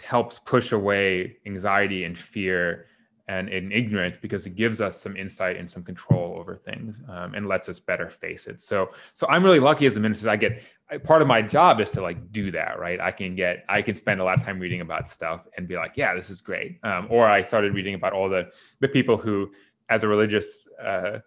helps 0.01 0.39
push 0.39 0.71
away 0.71 1.37
anxiety 1.45 2.05
and 2.05 2.17
fear 2.17 2.87
and, 3.29 3.71
ignorance 3.71 4.17
because 4.19 4.45
it 4.45 4.55
gives 4.55 4.81
us 4.81 4.99
some 4.99 5.15
insight 5.15 5.55
and 5.55 5.69
some 5.69 5.83
control 5.83 6.35
over 6.39 6.55
things 6.55 6.99
um, 7.07 7.35
and 7.35 7.47
lets 7.47 7.69
us 7.69 7.79
better 7.79 8.09
face 8.09 8.47
it. 8.47 8.59
So, 8.59 8.89
so 9.13 9.27
I'm 9.27 9.43
really 9.43 9.59
lucky 9.59 9.85
as 9.85 9.95
a 9.97 9.99
minister. 9.99 10.29
I 10.29 10.35
get 10.35 10.63
part 10.97 11.21
of 11.21 11.27
my 11.27 11.41
job 11.41 11.79
is 11.79 11.89
to 11.91 12.01
like 12.01 12.31
do 12.31 12.51
that, 12.51 12.79
right? 12.79 12.99
I 12.99 13.11
can 13.11 13.35
get, 13.35 13.63
I 13.69 13.81
can 13.81 13.95
spend 13.95 14.19
a 14.19 14.23
lot 14.23 14.37
of 14.37 14.43
time 14.43 14.59
reading 14.59 14.81
about 14.81 15.07
stuff 15.07 15.47
and 15.57 15.67
be 15.67 15.75
like, 15.75 15.93
yeah, 15.95 16.15
this 16.15 16.29
is 16.29 16.41
great. 16.41 16.79
Um, 16.83 17.07
or 17.09 17.27
I 17.27 17.41
started 17.41 17.73
reading 17.73 17.95
about 17.95 18.13
all 18.13 18.29
the 18.29 18.49
the 18.79 18.87
people 18.87 19.17
who, 19.17 19.51
as 19.89 20.03
a 20.03 20.07
religious 20.07 20.67
uh, 20.83 21.19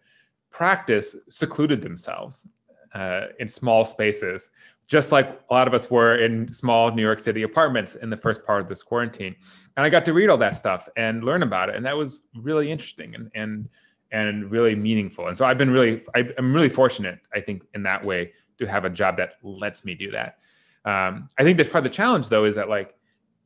practice, 0.50 1.16
secluded 1.28 1.80
themselves 1.82 2.48
uh, 2.94 3.26
in 3.38 3.48
small 3.48 3.84
spaces 3.84 4.50
just 4.92 5.10
like 5.10 5.40
a 5.48 5.54
lot 5.54 5.66
of 5.66 5.72
us 5.72 5.90
were 5.90 6.16
in 6.16 6.52
small 6.52 6.90
New 6.90 7.02
York 7.02 7.18
City 7.18 7.44
apartments 7.44 7.94
in 7.94 8.10
the 8.10 8.16
first 8.16 8.44
part 8.44 8.60
of 8.60 8.68
this 8.68 8.82
quarantine. 8.82 9.34
And 9.76 9.86
I 9.86 9.88
got 9.88 10.04
to 10.04 10.12
read 10.12 10.28
all 10.28 10.36
that 10.36 10.54
stuff 10.56 10.86
and 10.96 11.24
learn 11.24 11.42
about 11.42 11.70
it, 11.70 11.76
and 11.76 11.86
that 11.86 11.96
was 11.96 12.20
really 12.36 12.70
interesting 12.70 13.14
and 13.14 13.30
and 13.34 13.68
and 14.10 14.50
really 14.50 14.74
meaningful. 14.74 15.28
And 15.28 15.38
so 15.38 15.46
I've 15.46 15.56
been 15.56 15.70
really 15.70 16.02
I, 16.14 16.28
am 16.36 16.52
really 16.52 16.68
fortunate, 16.68 17.20
I 17.34 17.40
think, 17.40 17.62
in 17.74 17.82
that 17.84 18.04
way 18.04 18.32
to 18.64 18.72
have 18.72 18.84
a 18.84 18.90
job 18.90 19.16
that 19.18 19.34
lets 19.42 19.84
me 19.84 19.94
do 19.94 20.10
that. 20.10 20.38
Um, 20.84 21.28
I 21.38 21.44
think 21.44 21.56
that's 21.56 21.70
part 21.70 21.84
of 21.84 21.90
the 21.90 21.96
challenge, 21.96 22.28
though, 22.28 22.44
is 22.44 22.54
that 22.54 22.68
like 22.68 22.94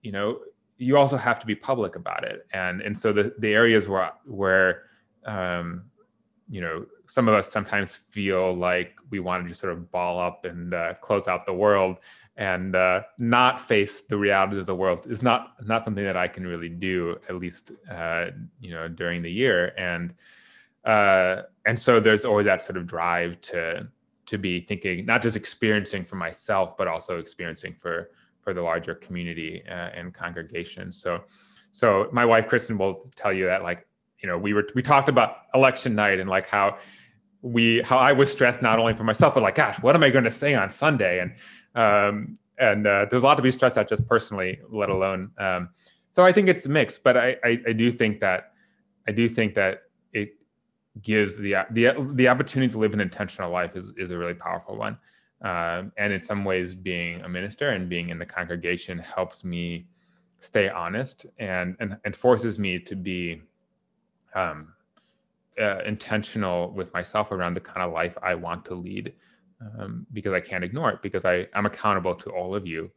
you 0.02 0.12
know 0.12 0.40
you 0.78 0.96
also 0.96 1.16
have 1.16 1.38
to 1.40 1.46
be 1.46 1.54
public 1.54 1.96
about 1.96 2.24
it, 2.24 2.46
and 2.52 2.80
and 2.80 2.98
so 2.98 3.12
the 3.12 3.34
the 3.38 3.52
areas 3.52 3.88
where 3.88 4.12
where 4.24 4.84
um, 5.24 5.84
you 6.48 6.60
know 6.60 6.86
some 7.06 7.28
of 7.28 7.34
us 7.34 7.50
sometimes 7.50 7.94
feel 7.94 8.54
like 8.54 8.94
we 9.10 9.20
want 9.20 9.44
to 9.44 9.48
just 9.48 9.60
sort 9.60 9.72
of 9.72 9.90
ball 9.90 10.18
up 10.18 10.44
and 10.44 10.74
uh, 10.74 10.94
close 11.00 11.28
out 11.28 11.46
the 11.46 11.52
world 11.52 11.98
and 12.36 12.76
uh, 12.76 13.00
not 13.18 13.60
face 13.60 14.02
the 14.02 14.16
reality 14.16 14.58
of 14.58 14.66
the 14.66 14.74
world 14.74 15.06
is 15.06 15.22
not 15.22 15.54
not 15.64 15.84
something 15.84 16.04
that 16.04 16.16
I 16.16 16.28
can 16.28 16.46
really 16.46 16.68
do 16.68 17.16
at 17.28 17.36
least 17.36 17.72
uh, 17.90 18.26
you 18.60 18.70
know 18.70 18.88
during 18.88 19.22
the 19.22 19.30
year 19.30 19.72
and 19.78 20.14
uh, 20.84 21.42
and 21.66 21.78
so 21.78 21.98
there's 21.98 22.24
always 22.24 22.46
that 22.46 22.62
sort 22.62 22.76
of 22.76 22.86
drive 22.86 23.40
to 23.42 23.88
to 24.26 24.38
be 24.38 24.60
thinking 24.60 25.06
not 25.06 25.22
just 25.22 25.36
experiencing 25.36 26.04
for 26.04 26.16
myself 26.16 26.76
but 26.76 26.88
also 26.88 27.18
experiencing 27.18 27.74
for 27.74 28.10
for 28.46 28.54
the 28.54 28.62
larger 28.62 28.94
community 28.94 29.62
uh, 29.68 29.90
and 29.98 30.14
congregation. 30.14 30.92
So 30.92 31.24
so 31.72 32.08
my 32.12 32.24
wife 32.24 32.46
Kristen 32.46 32.78
will 32.78 33.04
tell 33.16 33.32
you 33.32 33.46
that 33.46 33.62
like 33.62 33.86
you 34.20 34.28
know 34.28 34.38
we 34.38 34.52
were 34.52 34.68
we 34.74 34.82
talked 34.82 35.08
about 35.08 35.38
election 35.54 35.94
night 35.94 36.20
and 36.20 36.30
like 36.30 36.46
how 36.46 36.78
we 37.42 37.82
how 37.82 37.98
I 37.98 38.12
was 38.12 38.30
stressed 38.30 38.62
not 38.62 38.78
only 38.78 38.94
for 38.94 39.04
myself 39.04 39.34
but 39.34 39.42
like 39.42 39.56
gosh 39.56 39.80
what 39.80 39.96
am 39.96 40.02
I 40.04 40.10
going 40.10 40.24
to 40.24 40.30
say 40.30 40.54
on 40.54 40.70
Sunday? 40.70 41.20
And 41.20 41.32
um, 41.74 42.38
and 42.58 42.86
uh, 42.86 43.06
there's 43.10 43.22
a 43.22 43.26
lot 43.26 43.36
to 43.36 43.42
be 43.42 43.50
stressed 43.50 43.76
out 43.76 43.88
just 43.88 44.06
personally 44.06 44.60
let 44.70 44.90
alone 44.90 45.32
um, 45.38 45.68
so 46.10 46.24
I 46.24 46.32
think 46.32 46.48
it's 46.48 46.66
mixed 46.68 47.02
but 47.02 47.16
I, 47.16 47.36
I, 47.44 47.60
I 47.68 47.72
do 47.72 47.90
think 47.90 48.20
that 48.20 48.52
I 49.08 49.12
do 49.12 49.28
think 49.28 49.54
that 49.54 49.82
gives 51.02 51.36
the 51.36 51.54
the 51.70 51.92
the 52.14 52.28
opportunity 52.28 52.70
to 52.72 52.78
live 52.78 52.94
an 52.94 53.00
intentional 53.00 53.50
life 53.50 53.76
is 53.76 53.92
is 53.96 54.10
a 54.10 54.18
really 54.18 54.34
powerful 54.34 54.76
one 54.76 54.98
um, 55.42 55.92
and 55.98 56.12
in 56.12 56.20
some 56.20 56.44
ways 56.44 56.74
being 56.74 57.20
a 57.22 57.28
minister 57.28 57.70
and 57.70 57.88
being 57.88 58.08
in 58.08 58.18
the 58.18 58.26
congregation 58.26 58.98
helps 58.98 59.44
me 59.44 59.86
stay 60.38 60.68
honest 60.68 61.26
and 61.38 61.76
and, 61.80 61.96
and 62.04 62.16
forces 62.16 62.58
me 62.58 62.78
to 62.78 62.96
be 62.96 63.40
um, 64.34 64.72
uh, 65.60 65.78
intentional 65.84 66.70
with 66.72 66.92
myself 66.92 67.32
around 67.32 67.54
the 67.54 67.60
kind 67.60 67.82
of 67.82 67.92
life 67.92 68.16
I 68.22 68.34
want 68.34 68.64
to 68.66 68.74
lead 68.74 69.12
um, 69.60 70.06
because 70.12 70.32
I 70.32 70.40
can't 70.40 70.64
ignore 70.64 70.90
it 70.90 71.02
because 71.02 71.24
I, 71.24 71.46
I'm 71.54 71.66
accountable 71.66 72.14
to 72.14 72.30
all 72.30 72.54
of 72.54 72.66
you 72.66 72.90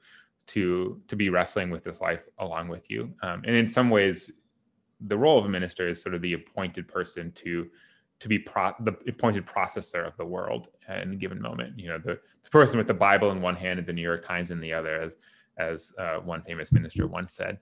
to 0.47 1.01
to 1.07 1.15
be 1.15 1.29
wrestling 1.29 1.69
with 1.69 1.83
this 1.83 2.01
life 2.01 2.23
along 2.39 2.67
with 2.67 2.89
you. 2.89 3.13
Um, 3.21 3.43
and 3.45 3.55
in 3.55 3.67
some 3.67 3.89
ways, 3.89 4.31
the 5.01 5.17
role 5.17 5.37
of 5.37 5.45
a 5.45 5.49
minister 5.49 5.87
is 5.87 6.01
sort 6.01 6.15
of 6.15 6.21
the 6.21 6.33
appointed 6.33 6.87
person 6.87 7.31
to 7.33 7.69
to 8.19 8.27
be 8.27 8.39
pro- 8.39 8.73
the 8.81 8.97
appointed 9.07 9.45
processor 9.45 10.05
of 10.05 10.15
the 10.17 10.25
world 10.25 10.67
in 10.89 11.13
a 11.13 11.15
given 11.15 11.41
moment. 11.41 11.79
You 11.79 11.89
know, 11.89 11.97
the, 11.97 12.19
the 12.43 12.49
person 12.49 12.77
with 12.77 12.87
the 12.87 12.93
Bible 12.93 13.31
in 13.31 13.41
one 13.41 13.55
hand 13.55 13.79
and 13.79 13.87
the 13.87 13.93
New 13.93 14.01
York 14.01 14.25
Times 14.25 14.51
in 14.51 14.59
the 14.59 14.73
other, 14.73 14.99
as 14.99 15.17
as 15.57 15.93
uh, 15.97 16.17
one 16.17 16.41
famous 16.43 16.71
minister 16.71 17.07
once 17.07 17.33
said. 17.33 17.59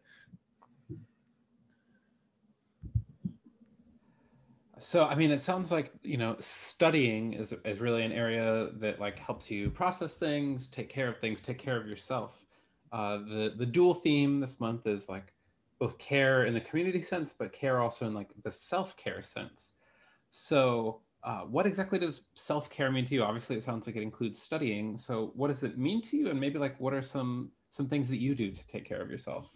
So, 4.80 5.06
I 5.06 5.16
mean, 5.16 5.32
it 5.32 5.42
sounds 5.42 5.72
like 5.72 5.92
you 6.04 6.18
know, 6.18 6.36
studying 6.40 7.34
is 7.34 7.54
is 7.66 7.80
really 7.80 8.04
an 8.04 8.12
area 8.12 8.70
that 8.74 9.00
like 9.00 9.20
helps 9.20 9.50
you 9.50 9.70
process 9.70 10.18
things, 10.18 10.68
take 10.68 10.90
care 10.90 11.08
of 11.08 11.18
things, 11.18 11.42
take 11.42 11.58
care 11.58 11.78
of 11.78 11.88
yourself. 11.88 12.46
Uh, 12.92 13.18
the 13.18 13.54
the 13.58 13.66
dual 13.66 13.94
theme 13.94 14.40
this 14.40 14.60
month 14.60 14.88
is 14.88 15.10
like 15.10 15.34
both 15.80 15.98
care 15.98 16.46
in 16.46 16.54
the 16.54 16.62
community 16.62 17.02
sense, 17.02 17.34
but 17.38 17.52
care 17.52 17.80
also 17.80 18.08
in 18.08 18.14
like 18.14 18.30
the 18.44 18.52
self 18.52 18.96
care 18.98 19.22
sense. 19.22 19.74
So, 20.32 21.02
uh, 21.24 21.42
what 21.42 21.66
exactly 21.66 22.00
does 22.00 22.24
self 22.36 22.70
care 22.70 22.92
mean 22.92 23.06
to 23.06 23.14
you? 23.14 23.24
Obviously, 23.24 23.56
it 23.56 23.64
sounds 23.64 23.88
like 23.88 23.96
it 23.96 24.02
includes 24.02 24.42
studying. 24.42 24.98
So, 24.98 25.32
what 25.36 25.48
does 25.48 25.64
it 25.64 25.78
mean 25.78 26.02
to 26.04 26.18
you? 26.18 26.30
And 26.30 26.40
maybe 26.40 26.60
like, 26.60 26.80
what 26.80 26.94
are 26.94 27.02
some 27.02 27.52
some 27.70 27.88
things 27.88 28.08
that 28.10 28.20
you 28.20 28.36
do 28.36 28.52
to 28.52 28.68
take 28.68 28.86
care 28.86 29.02
of 29.02 29.10
yourself? 29.10 29.50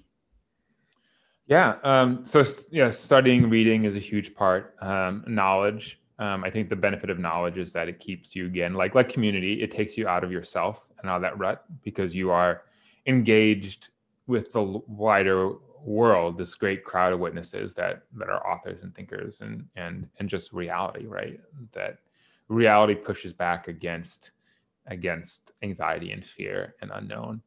Yeah. 1.48 1.76
Um, 1.84 2.26
so 2.26 2.46
yeah, 2.72 2.90
studying, 2.90 3.50
reading 3.50 3.86
is 3.86 3.96
a 3.96 4.00
huge 4.00 4.34
part. 4.36 4.76
Um, 4.82 5.24
knowledge. 5.28 6.00
Um, 6.20 6.44
I 6.44 6.50
think 6.52 6.70
the 6.70 6.76
benefit 6.76 7.10
of 7.10 7.20
knowledge 7.20 7.58
is 7.58 7.74
that 7.74 7.90
it 7.90 8.00
keeps 8.00 8.36
you 8.36 8.46
again, 8.46 8.74
like 8.74 8.94
like 8.96 9.10
community, 9.10 9.62
it 9.62 9.72
takes 9.72 9.98
you 9.98 10.08
out 10.08 10.24
of 10.24 10.32
yourself 10.32 10.92
and 11.00 11.10
out 11.10 11.18
of 11.18 11.22
that 11.24 11.38
rut 11.38 11.66
because 11.84 12.14
you 12.14 12.30
are 12.30 12.64
engaged 13.08 13.90
with 14.28 14.52
the 14.54 14.62
wider 14.62 15.54
world, 15.84 16.38
this 16.38 16.56
great 16.56 16.84
crowd 16.84 17.14
of 17.14 17.20
witnesses 17.20 17.74
that 17.76 18.04
that 18.14 18.30
are 18.30 18.46
authors 18.48 18.82
and 18.82 18.94
thinkers 18.94 19.42
and 19.42 19.66
and 19.76 20.08
and 20.20 20.30
just 20.30 20.54
reality, 20.54 21.06
right? 21.06 21.40
That 21.72 22.00
reality 22.48 22.96
pushes 22.96 23.34
back 23.34 23.68
against 23.68 24.32
against 24.88 25.52
anxiety 25.62 26.12
and 26.12 26.26
fear 26.26 26.76
and 26.82 26.92
unknown. 26.94 27.42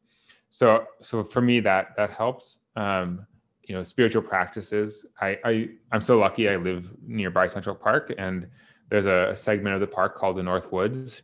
So 0.51 0.87
so 1.01 1.25
for 1.25 1.41
me 1.41 1.61
that 1.61 1.97
that 1.97 2.11
helps. 2.11 2.59
Um, 2.77 3.27
you 3.67 3.75
know 3.75 3.83
spiritual 3.83 4.23
practices 4.23 5.07
I, 5.21 5.39
I 5.45 5.69
i'm 5.93 6.03
so 6.03 6.19
lucky 6.19 6.49
i 6.49 6.57
live 6.57 6.91
nearby 7.07 7.47
central 7.47 7.75
park 7.75 8.15
and 8.19 8.47
there's 8.89 9.07
a 9.07 9.35
segment 9.37 9.75
of 9.75 9.81
the 9.81 9.87
park 9.87 10.17
called 10.17 10.37
the 10.37 10.43
north 10.43 10.71
woods 10.71 11.23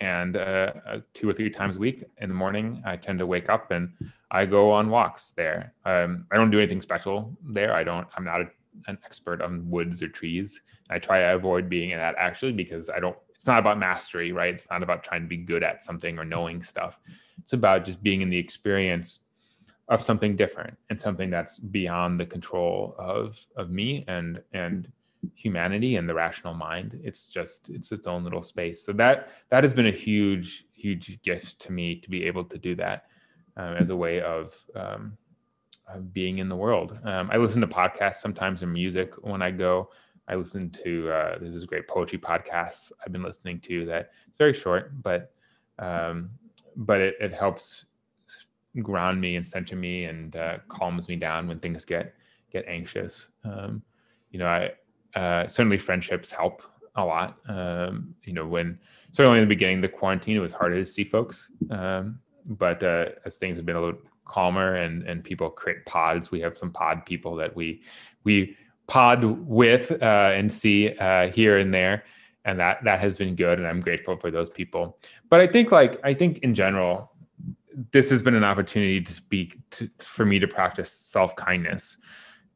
and 0.00 0.36
uh, 0.36 0.72
uh, 0.86 0.98
two 1.14 1.28
or 1.28 1.32
three 1.32 1.50
times 1.50 1.76
a 1.76 1.78
week 1.78 2.04
in 2.18 2.28
the 2.28 2.34
morning 2.34 2.82
i 2.84 2.96
tend 2.96 3.18
to 3.18 3.26
wake 3.26 3.48
up 3.48 3.70
and 3.70 3.92
i 4.30 4.44
go 4.44 4.70
on 4.70 4.88
walks 4.88 5.32
there. 5.36 5.72
Um, 5.84 6.26
i 6.32 6.36
don't 6.36 6.50
do 6.50 6.58
anything 6.58 6.82
special 6.82 7.36
there. 7.44 7.74
I 7.74 7.84
don't 7.84 8.06
i'm 8.16 8.24
not 8.24 8.40
a, 8.42 8.46
an 8.86 8.98
expert 9.04 9.42
on 9.42 9.68
woods 9.70 10.02
or 10.02 10.08
trees. 10.08 10.62
I 10.90 10.98
try 10.98 11.20
to 11.20 11.34
avoid 11.34 11.68
being 11.68 11.90
in 11.90 11.98
that 11.98 12.14
actually 12.18 12.52
because 12.52 12.88
i 12.88 12.98
don't 12.98 13.16
it's 13.34 13.48
not 13.48 13.58
about 13.58 13.76
mastery 13.76 14.30
right? 14.30 14.54
It's 14.54 14.70
not 14.70 14.84
about 14.84 15.02
trying 15.02 15.22
to 15.22 15.26
be 15.26 15.36
good 15.36 15.64
at 15.64 15.82
something 15.82 16.16
or 16.16 16.24
knowing 16.24 16.62
stuff. 16.62 17.00
It's 17.42 17.54
about 17.54 17.84
just 17.84 18.00
being 18.00 18.22
in 18.22 18.30
the 18.30 18.38
experience 18.38 19.18
of 19.88 20.00
something 20.00 20.36
different 20.36 20.78
and 20.90 21.00
something 21.00 21.28
that's 21.28 21.58
beyond 21.58 22.20
the 22.20 22.26
control 22.26 22.94
of 22.98 23.44
of 23.56 23.70
me 23.70 24.04
and 24.06 24.40
and 24.52 24.90
humanity 25.34 25.96
and 25.96 26.08
the 26.08 26.14
rational 26.14 26.52
mind 26.52 26.98
it's 27.04 27.28
just 27.28 27.70
it's 27.70 27.92
its 27.92 28.06
own 28.06 28.24
little 28.24 28.42
space 28.42 28.84
so 28.84 28.92
that 28.92 29.30
that 29.50 29.62
has 29.62 29.72
been 29.72 29.86
a 29.86 29.92
huge 29.92 30.66
huge 30.72 31.22
gift 31.22 31.58
to 31.60 31.70
me 31.70 31.94
to 31.94 32.10
be 32.10 32.24
able 32.24 32.44
to 32.44 32.58
do 32.58 32.74
that 32.74 33.06
um, 33.56 33.74
as 33.76 33.90
a 33.90 33.96
way 33.96 34.20
of 34.20 34.54
um, 34.74 35.16
uh, 35.88 35.98
being 35.98 36.38
in 36.38 36.48
the 36.48 36.56
world. 36.56 36.98
Um, 37.04 37.30
I 37.32 37.36
listen 37.36 37.60
to 37.60 37.66
podcasts 37.66 38.16
sometimes 38.16 38.62
and 38.62 38.72
music 38.72 39.14
when 39.22 39.42
I 39.42 39.50
go. 39.50 39.90
I 40.28 40.36
listen 40.36 40.70
to 40.70 41.10
uh, 41.10 41.38
there's 41.38 41.54
this 41.54 41.64
great 41.64 41.88
poetry 41.88 42.18
podcast 42.18 42.92
I've 43.04 43.12
been 43.12 43.22
listening 43.22 43.60
to 43.60 43.84
that 43.86 44.10
it's 44.28 44.38
very 44.38 44.54
short, 44.54 45.02
but 45.02 45.32
um, 45.78 46.30
but 46.76 47.00
it, 47.00 47.16
it 47.20 47.32
helps 47.32 47.84
ground 48.80 49.20
me 49.20 49.36
and 49.36 49.46
center 49.46 49.76
me 49.76 50.04
and 50.04 50.36
uh, 50.36 50.58
calms 50.68 51.08
me 51.08 51.16
down 51.16 51.48
when 51.48 51.58
things 51.58 51.84
get 51.84 52.14
get 52.52 52.64
anxious. 52.68 53.28
Um, 53.44 53.82
you 54.30 54.38
know, 54.38 54.46
I 54.46 54.70
uh, 55.14 55.46
certainly 55.48 55.78
friendships 55.78 56.30
help 56.30 56.62
a 56.96 57.04
lot. 57.04 57.38
Um, 57.48 58.14
you 58.24 58.32
know, 58.32 58.46
when 58.46 58.78
certainly 59.12 59.38
in 59.38 59.44
the 59.44 59.48
beginning, 59.48 59.80
the 59.80 59.88
quarantine, 59.88 60.36
it 60.36 60.40
was 60.40 60.52
harder 60.52 60.76
to 60.76 60.86
see 60.86 61.04
folks. 61.04 61.50
Um, 61.70 62.18
but 62.46 62.82
uh, 62.82 63.10
as 63.24 63.38
things 63.38 63.56
have 63.56 63.66
been 63.66 63.76
a 63.76 63.80
little 63.80 64.00
calmer 64.24 64.76
and 64.76 65.02
and 65.04 65.22
people 65.22 65.50
create 65.50 65.84
pods, 65.86 66.30
we 66.30 66.40
have 66.40 66.56
some 66.56 66.70
pod 66.70 67.04
people 67.06 67.36
that 67.36 67.54
we 67.54 67.82
we 68.24 68.56
pod 68.86 69.24
with 69.24 70.02
uh, 70.02 70.32
and 70.34 70.52
see 70.52 70.90
uh, 70.98 71.28
here 71.28 71.58
and 71.58 71.72
there, 71.72 72.04
and 72.44 72.58
that 72.58 72.82
that 72.84 73.00
has 73.00 73.16
been 73.16 73.36
good, 73.36 73.58
and 73.58 73.68
I'm 73.68 73.80
grateful 73.80 74.16
for 74.16 74.30
those 74.30 74.50
people. 74.50 74.98
But 75.28 75.40
I 75.40 75.46
think 75.46 75.72
like 75.72 76.00
I 76.04 76.14
think 76.14 76.38
in 76.38 76.54
general, 76.54 77.12
this 77.92 78.10
has 78.10 78.22
been 78.22 78.34
an 78.34 78.44
opportunity 78.44 79.00
to 79.00 79.12
speak 79.12 79.58
to, 79.70 79.90
for 79.98 80.24
me 80.24 80.38
to 80.38 80.48
practice 80.48 80.90
self 80.90 81.34
kindness 81.36 81.96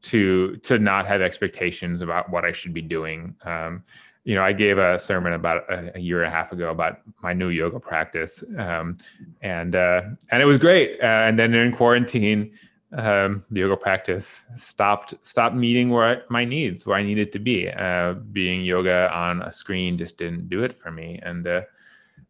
to 0.03 0.57
to 0.57 0.79
not 0.79 1.07
have 1.07 1.21
expectations 1.21 2.01
about 2.01 2.29
what 2.29 2.45
I 2.45 2.51
should 2.51 2.73
be 2.73 2.81
doing. 2.81 3.35
Um, 3.43 3.83
you 4.23 4.35
know, 4.35 4.43
I 4.43 4.51
gave 4.51 4.77
a 4.77 4.99
sermon 4.99 5.33
about 5.33 5.71
a, 5.71 5.95
a, 5.95 5.99
year 5.99 6.21
and 6.21 6.27
a 6.27 6.35
half 6.35 6.51
ago 6.51 6.69
about 6.69 6.99
my 7.23 7.31
new 7.31 7.47
yoga 7.47 7.79
practice, 7.79 8.43
um, 8.57 8.97
and 9.41 9.73
uh, 9.73 10.01
and 10.31 10.41
it 10.41 10.45
was 10.45 10.57
great. 10.57 10.99
Uh, 11.01 11.23
and 11.25 11.39
then 11.39 11.53
in 11.53 11.71
quarantine, 11.71 12.51
um, 12.91 13.45
the 13.51 13.61
yoga 13.61 13.77
practice 13.77 14.43
stopped 14.55 15.13
stopped 15.23 15.55
meeting 15.55 15.89
where 15.89 16.05
I, 16.05 16.17
my 16.29 16.43
needs, 16.43 16.85
where 16.85 16.97
I 16.97 17.03
needed 17.03 17.31
to 17.31 17.39
be. 17.39 17.69
Uh, 17.69 18.15
being 18.33 18.61
yoga 18.61 19.09
on 19.13 19.41
a 19.43 19.51
screen 19.51 19.97
just 19.97 20.17
didn't 20.17 20.49
do 20.49 20.63
it 20.63 20.77
for 20.77 20.91
me, 20.91 21.19
and 21.23 21.47
uh, 21.47 21.61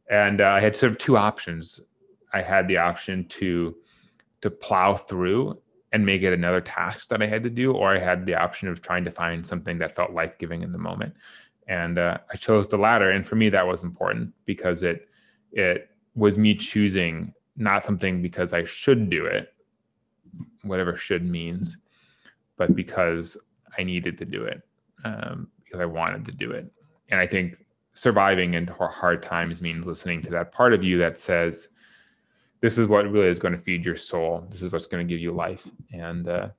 and 0.10 0.40
uh, 0.40 0.50
I 0.50 0.60
had 0.60 0.76
sort 0.76 0.92
of 0.92 1.00
two 1.00 1.18
options. 1.18 1.80
I 2.32 2.44
had 2.44 2.68
the 2.68 2.78
option 2.78 3.26
to 3.30 3.76
to 4.42 4.52
plow 4.52 4.96
through 4.96 5.60
and 5.94 6.06
make 6.06 6.22
it 6.22 6.34
another 6.34 6.62
task 6.62 7.10
that 7.10 7.22
I 7.22 7.28
had 7.28 7.44
to 7.44 7.50
do, 7.50 7.72
or 7.72 7.96
I 7.96 8.00
had 8.00 8.26
the 8.26 8.36
option 8.36 8.68
of 8.68 8.82
trying 8.82 9.06
to 9.06 9.12
find 9.12 9.46
something 9.46 9.78
that 9.78 9.96
felt 9.96 10.12
life 10.12 10.38
giving 10.38 10.62
in 10.62 10.72
the 10.72 10.78
moment 10.78 11.16
and 11.68 11.98
uh, 11.98 12.18
I 12.32 12.38
chose 12.38 12.68
the 12.68 12.78
latter. 12.78 13.12
And 13.12 13.28
for 13.28 13.36
me, 13.36 13.50
that 13.50 13.68
was 13.68 13.84
important 13.84 14.34
because 14.46 14.84
it 14.84 15.10
it 15.52 15.90
was 16.16 16.38
me 16.38 16.56
choosing 16.56 17.34
not 17.56 17.84
something 17.84 18.22
because 18.22 18.54
I 18.54 18.64
should 18.64 19.10
do 19.10 19.26
it, 19.26 19.54
whatever 20.64 20.96
should 20.96 21.26
means, 21.26 21.78
but 22.56 22.76
because 22.76 23.38
I 23.78 23.84
needed 23.84 24.18
to 24.20 24.26
do 24.26 24.44
it 24.44 24.62
um, 25.04 25.48
because 25.64 25.80
I 25.80 25.86
wanted 25.86 26.26
to 26.26 26.32
do 26.32 26.52
it. 26.52 26.72
And 27.10 27.20
I 27.20 27.28
think 27.28 27.56
surviving 27.94 28.54
in 28.54 28.68
hard 28.68 29.24
times 29.24 29.62
means 29.62 29.88
listening 29.88 30.22
to 30.24 30.30
that 30.32 30.52
part 30.52 30.74
of 30.74 30.84
you 30.84 30.98
that 31.00 31.18
says, 31.18 31.70
"This 32.62 32.78
is 32.78 32.88
what 32.88 33.10
really 33.10 33.28
is 33.28 33.40
going 33.40 33.54
to 33.54 33.60
feed 33.60 33.86
your 33.86 33.98
soul. 33.98 34.46
This 34.50 34.62
is 34.62 34.72
what's 34.72 34.88
going 34.88 35.06
to 35.06 35.12
give 35.12 35.22
you 35.22 35.32
life," 35.32 35.68
and 35.94 36.28
uh, 36.28 36.50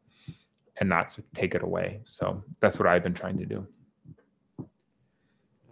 and 0.79 0.89
not 0.89 1.17
take 1.35 1.55
it 1.55 1.63
away. 1.63 2.01
So 2.05 2.43
that's 2.61 2.79
what 2.79 2.89
I've 2.89 3.03
been 3.03 3.15
trying 3.15 3.39
to 3.39 3.47
do 3.47 3.67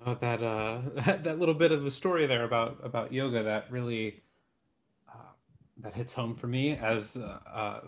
uh, 0.06 0.14
that 0.14 0.42
uh, 0.42 0.80
that 1.22 1.38
little 1.38 1.54
bit 1.54 1.72
of 1.72 1.84
a 1.84 1.90
story 1.90 2.26
there 2.26 2.44
about 2.44 2.78
about 2.82 3.12
yoga 3.12 3.42
that 3.42 3.70
really 3.70 4.22
uh, 5.12 5.32
that 5.78 5.92
hits 5.92 6.12
home 6.12 6.34
for 6.34 6.46
me 6.46 6.76
as 6.76 7.16
uh, 7.16 7.38
uh, 7.52 7.80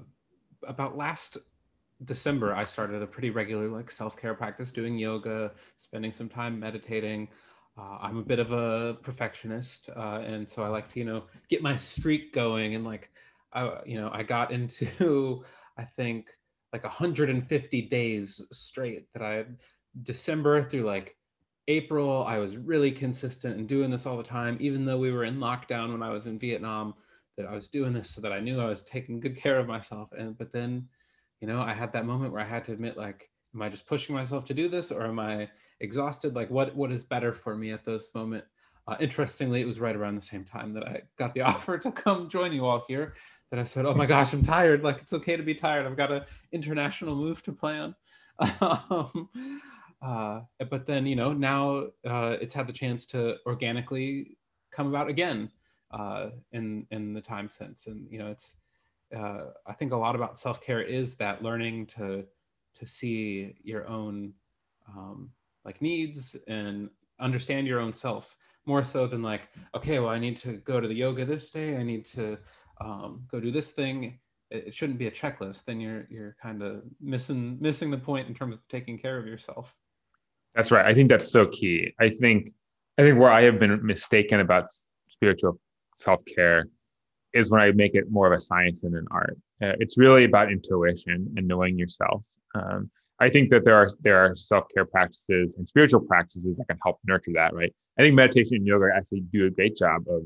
about 0.67 0.97
last 0.97 1.39
December 2.05 2.55
I 2.55 2.65
started 2.65 3.03
a 3.03 3.07
pretty 3.07 3.31
regular 3.31 3.69
like 3.69 3.91
self 3.91 4.17
care 4.17 4.35
practice, 4.35 4.73
doing 4.73 4.99
yoga, 4.99 5.53
spending 5.79 6.13
some 6.13 6.29
time 6.29 6.59
meditating. 6.59 7.29
Uh, 7.79 7.99
I'm 8.01 8.19
a 8.19 8.23
bit 8.23 8.41
of 8.41 8.51
a 8.53 8.95
perfectionist, 9.03 9.89
and 9.89 10.49
so 10.49 10.63
I 10.63 10.69
like 10.69 10.89
to 10.91 10.99
you 10.99 11.05
know 11.05 11.25
get 11.49 11.63
my 11.63 11.77
streak 11.77 12.33
going 12.33 12.75
and 12.75 12.85
like 12.85 13.11
I 13.53 13.79
you 13.87 14.01
know 14.01 14.11
I 14.13 14.23
got 14.25 14.51
into 14.51 15.45
I 15.79 15.85
think 15.85 16.31
like 16.73 16.83
150 16.83 17.83
days 17.83 18.43
straight 18.53 19.07
that 19.15 19.23
I 19.23 19.45
December 20.03 20.63
through 20.63 20.83
like 20.83 21.17
April, 21.69 22.25
I 22.27 22.39
was 22.39 22.57
really 22.57 22.91
consistent 22.91 23.57
and 23.57 23.69
doing 23.69 23.91
this 23.91 24.07
all 24.07 24.17
the 24.17 24.23
time, 24.23 24.57
even 24.59 24.85
though 24.87 24.99
we 24.99 25.13
were 25.13 25.25
in 25.25 25.39
lockdown 25.39 25.93
when 25.93 26.03
I 26.03 26.11
was 26.11 26.27
in 26.27 26.39
Vietnam, 26.39 26.95
that 27.37 27.47
I 27.47 27.55
was 27.55 27.69
doing 27.69 27.93
this 27.93 28.11
so 28.11 28.23
that 28.23 28.33
I 28.33 28.41
knew 28.41 28.59
I 28.59 28.69
was 28.69 28.83
taking 28.83 29.21
good 29.21 29.37
care 29.37 29.59
of 29.59 29.67
myself. 29.67 30.09
And 30.19 30.37
but 30.37 30.51
then, 30.51 30.89
you 31.41 31.47
know, 31.47 31.61
I 31.61 31.75
had 31.75 31.93
that 31.93 32.07
moment 32.07 32.33
where 32.33 32.41
I 32.41 32.47
had 32.47 32.65
to 32.65 32.73
admit, 32.73 32.97
like, 32.97 33.31
am 33.59 33.63
I 33.63 33.69
just 33.69 33.87
pushing 33.87 34.15
myself 34.15 34.45
to 34.47 34.55
do 34.55 34.69
this 34.69 34.93
or 34.93 35.05
am 35.05 35.19
I 35.19 35.49
exhausted? 35.81 36.37
Like 36.37 36.49
what 36.49 36.75
what 36.77 36.93
is 36.93 37.05
better 37.05 37.33
for 37.33 37.57
me 37.57 37.73
at 37.73 37.85
this 37.85 38.15
moment? 38.15 38.45
Uh, 38.87 38.97
interestingly, 39.01 39.61
it 39.61 39.67
was 39.67 39.81
right 39.81 39.97
around 39.97 40.15
the 40.15 40.23
same 40.23 40.45
time 40.45 40.73
that 40.75 40.87
I 40.87 41.03
got 41.19 41.35
the 41.35 41.41
offer 41.53 41.77
to 41.79 41.91
come 41.91 42.29
join 42.29 42.53
you 42.53 42.65
all 42.65 42.85
here 42.87 43.15
that 43.51 43.59
I 43.59 43.65
said, 43.65 43.85
Oh 43.85 43.95
my 43.95 44.07
gosh, 44.07 44.33
I'm 44.33 44.45
tired. 44.45 44.85
Like 44.85 45.01
it's 45.01 45.13
okay 45.13 45.37
to 45.37 45.43
be 45.43 45.55
tired. 45.55 45.87
I've 45.87 45.97
got 45.97 46.13
an 46.13 46.23
international 46.53 47.17
move 47.17 47.43
to 47.43 47.53
plan. 47.53 47.97
um, 48.61 49.29
uh, 50.01 50.43
but 50.71 50.87
then 50.87 51.05
you 51.07 51.17
know 51.17 51.33
now 51.33 51.87
uh, 52.07 52.37
it's 52.41 52.55
had 52.55 52.69
the 52.69 52.73
chance 52.73 53.07
to 53.07 53.37
organically 53.45 54.39
come 54.71 54.87
about 54.87 55.09
again 55.09 55.51
uh, 55.91 56.29
in 56.53 56.87
in 56.93 57.13
the 57.13 57.21
time 57.21 57.49
since 57.49 57.89
and 57.89 58.07
you 58.09 58.19
know 58.19 58.29
it's 58.29 58.57
uh, 59.17 59.47
i 59.67 59.73
think 59.73 59.93
a 59.93 59.97
lot 59.97 60.15
about 60.15 60.39
self-care 60.39 60.83
is 60.83 61.17
that 61.17 61.43
learning 61.43 61.87
to 61.87 62.25
to 62.79 62.87
see 62.87 63.55
your 63.63 63.87
own 63.89 64.33
um, 64.89 65.31
like 65.65 65.83
needs 65.83 66.37
and 66.47 66.89
understand 67.21 67.67
your 67.67 67.81
own 67.81 67.93
self 67.93 68.37
more 68.67 68.85
so 68.85 69.07
than 69.07 69.23
like 69.23 69.49
okay 69.75 69.99
well 69.99 70.11
i 70.11 70.19
need 70.19 70.37
to 70.37 70.53
go 70.59 70.81
to 70.81 70.89
the 70.89 70.95
yoga 70.95 71.25
this 71.25 71.51
day 71.51 71.77
i 71.77 71.83
need 71.83 72.05
to 72.05 72.39
um, 72.81 73.25
go 73.31 73.41
do 73.41 73.51
this 73.51 73.73
thing 73.73 74.19
it, 74.51 74.69
it 74.69 74.75
shouldn't 74.75 74.99
be 74.99 75.09
a 75.09 75.11
checklist 75.11 75.65
then 75.65 75.81
you're 75.81 76.07
you're 76.11 76.37
kind 76.41 76.63
of 76.63 76.83
missing 77.01 77.57
missing 77.61 77.91
the 77.91 77.99
point 77.99 78.29
in 78.29 78.35
terms 78.35 78.55
of 78.55 78.67
taking 78.69 78.99
care 78.99 79.19
of 79.19 79.27
yourself 79.27 79.75
that's 80.59 80.73
right. 80.73 80.85
I 80.85 80.93
think 80.93 81.09
that's 81.09 81.31
so 81.31 81.47
key. 81.47 81.95
I 82.01 82.09
think 82.09 82.51
I 82.99 83.03
think 83.03 83.19
where 83.19 83.31
I 83.31 83.43
have 83.43 83.61
been 83.61 83.85
mistaken 83.87 84.41
about 84.41 84.65
spiritual 85.09 85.61
self 85.97 86.21
care 86.35 86.65
is 87.39 87.51
when 87.51 87.61
I 87.61 87.71
make 87.73 87.95
it 87.95 88.11
more 88.11 88.27
of 88.27 88.33
a 88.33 88.41
science 88.41 88.83
than 88.83 88.95
an 88.97 89.07
art. 89.11 89.37
Uh, 89.63 89.75
it's 89.81 89.97
really 89.97 90.25
about 90.25 90.53
intuition 90.53 91.33
and 91.37 91.47
knowing 91.47 91.79
yourself. 91.79 92.23
Um, 92.55 92.91
I 93.21 93.29
think 93.29 93.51
that 93.51 93.65
there 93.65 93.75
are 93.75 93.89
there 94.01 94.19
are 94.19 94.35
self 94.35 94.65
care 94.73 94.85
practices 94.85 95.57
and 95.57 95.69
spiritual 95.69 96.01
practices 96.01 96.57
that 96.57 96.67
can 96.69 96.79
help 96.85 96.99
nurture 97.07 97.33
that. 97.35 97.55
Right. 97.55 97.75
I 97.99 98.03
think 98.03 98.15
meditation 98.15 98.57
and 98.57 98.67
yoga 98.67 98.87
actually 98.95 99.23
do 99.33 99.47
a 99.47 99.51
great 99.51 99.77
job 99.77 100.03
of 100.09 100.23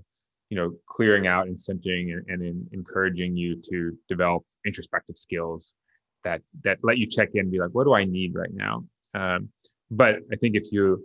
you 0.50 0.56
know 0.56 0.72
clearing 0.86 1.26
out 1.26 1.46
and 1.46 1.58
centering 1.58 2.12
and, 2.12 2.24
and 2.28 2.42
in, 2.42 2.68
encouraging 2.72 3.36
you 3.36 3.60
to 3.70 3.96
develop 4.08 4.44
introspective 4.66 5.16
skills 5.16 5.72
that 6.24 6.42
that 6.64 6.78
let 6.82 6.98
you 6.98 7.06
check 7.06 7.30
in 7.34 7.40
and 7.40 7.50
be 7.50 7.58
like, 7.58 7.70
what 7.72 7.84
do 7.84 7.94
I 7.94 8.04
need 8.04 8.34
right 8.34 8.52
now? 8.52 8.84
Um, 9.14 9.48
but 9.90 10.16
I 10.32 10.36
think 10.36 10.56
if 10.56 10.70
you 10.70 11.02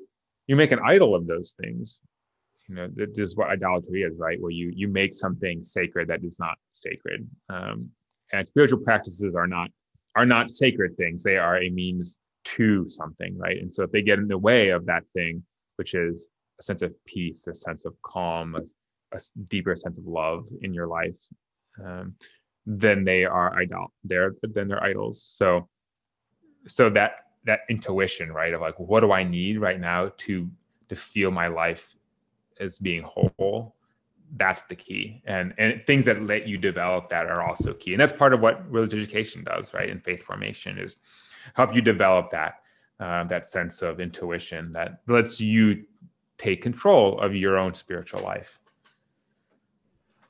you 0.48 0.56
make 0.56 0.72
an 0.72 0.80
idol 0.86 1.16
of 1.16 1.28
those 1.28 1.56
things, 1.62 2.00
you 2.68 2.76
know, 2.76 2.88
this 2.94 3.18
is 3.18 3.36
what 3.36 3.50
idolatry 3.50 4.02
is, 4.04 4.18
right? 4.18 4.40
Where 4.42 4.52
you 4.52 4.72
you 4.76 4.88
make 4.88 5.14
something 5.14 5.64
sacred 5.64 6.08
that 6.10 6.24
is 6.24 6.38
not 6.40 6.58
sacred. 6.74 7.28
Um, 7.50 7.90
and 8.34 8.48
spiritual 8.48 8.80
practices 8.80 9.36
are 9.36 9.48
not 9.48 9.70
are 10.16 10.26
not 10.26 10.50
sacred 10.50 10.98
things. 10.98 11.24
They 11.24 11.38
are 11.38 11.62
a 11.62 11.70
means 11.70 12.20
to 12.46 12.90
something, 12.90 13.38
right? 13.38 13.58
And 13.58 13.74
so 13.74 13.84
if 13.84 13.92
they 13.92 14.02
get 14.02 14.20
in 14.20 14.28
the 14.28 14.38
way 14.38 14.70
of 14.70 14.86
that 14.86 15.04
thing, 15.14 15.44
which 15.78 15.94
is 15.94 16.30
a 16.60 16.64
sense 16.64 16.82
of 16.82 16.94
peace, 17.06 17.48
a 17.48 17.56
sense 17.56 17.86
of 17.86 17.94
calm, 18.02 18.56
a, 18.56 19.16
a 19.16 19.20
deeper 19.48 19.76
sense 19.76 19.98
of 19.98 20.06
love 20.06 20.48
in 20.62 20.74
your 20.74 20.88
life, 20.88 21.20
um, 21.84 22.16
then 22.66 23.04
they 23.04 23.24
are 23.24 23.56
idol. 23.58 23.94
They're 24.04 24.36
then 24.42 24.68
they're 24.68 24.84
idols. 24.84 25.24
So 25.24 25.70
so 26.68 26.90
that 26.90 27.12
that 27.46 27.62
intuition, 27.70 28.32
right? 28.32 28.54
Of 28.54 28.60
like, 28.60 28.78
what 28.78 29.00
do 29.00 29.14
I 29.14 29.24
need 29.24 29.60
right 29.60 29.80
now 29.80 30.12
to 30.18 30.50
to 30.90 30.96
feel 30.96 31.32
my 31.32 31.48
life 31.48 31.96
as 32.60 32.78
being 32.78 33.04
whole? 33.04 33.76
That's 34.36 34.64
the 34.66 34.76
key. 34.76 35.22
And 35.26 35.54
and 35.58 35.82
things 35.88 36.06
that 36.06 36.22
let 36.24 36.48
you 36.48 36.58
develop 36.58 37.10
that 37.10 37.28
are 37.28 37.42
also 37.42 37.74
key. 37.74 37.94
And 37.94 38.02
that's 38.02 38.14
part 38.14 38.34
of 38.34 38.42
what 38.42 38.70
religious 38.70 39.00
education 39.02 39.44
does, 39.44 39.74
right? 39.74 39.90
And 39.90 40.04
faith 40.04 40.24
formation 40.24 40.78
is 40.78 40.98
help 41.54 41.74
you 41.74 41.82
develop 41.82 42.32
that 42.32 42.62
uh, 43.00 43.24
that 43.26 43.48
sense 43.50 43.82
of 43.82 44.00
intuition 44.00 44.72
that 44.74 45.02
lets 45.08 45.40
you 45.40 45.84
take 46.38 46.62
control 46.62 47.20
of 47.20 47.36
your 47.36 47.58
own 47.58 47.74
spiritual 47.74 48.22
life. 48.22 48.60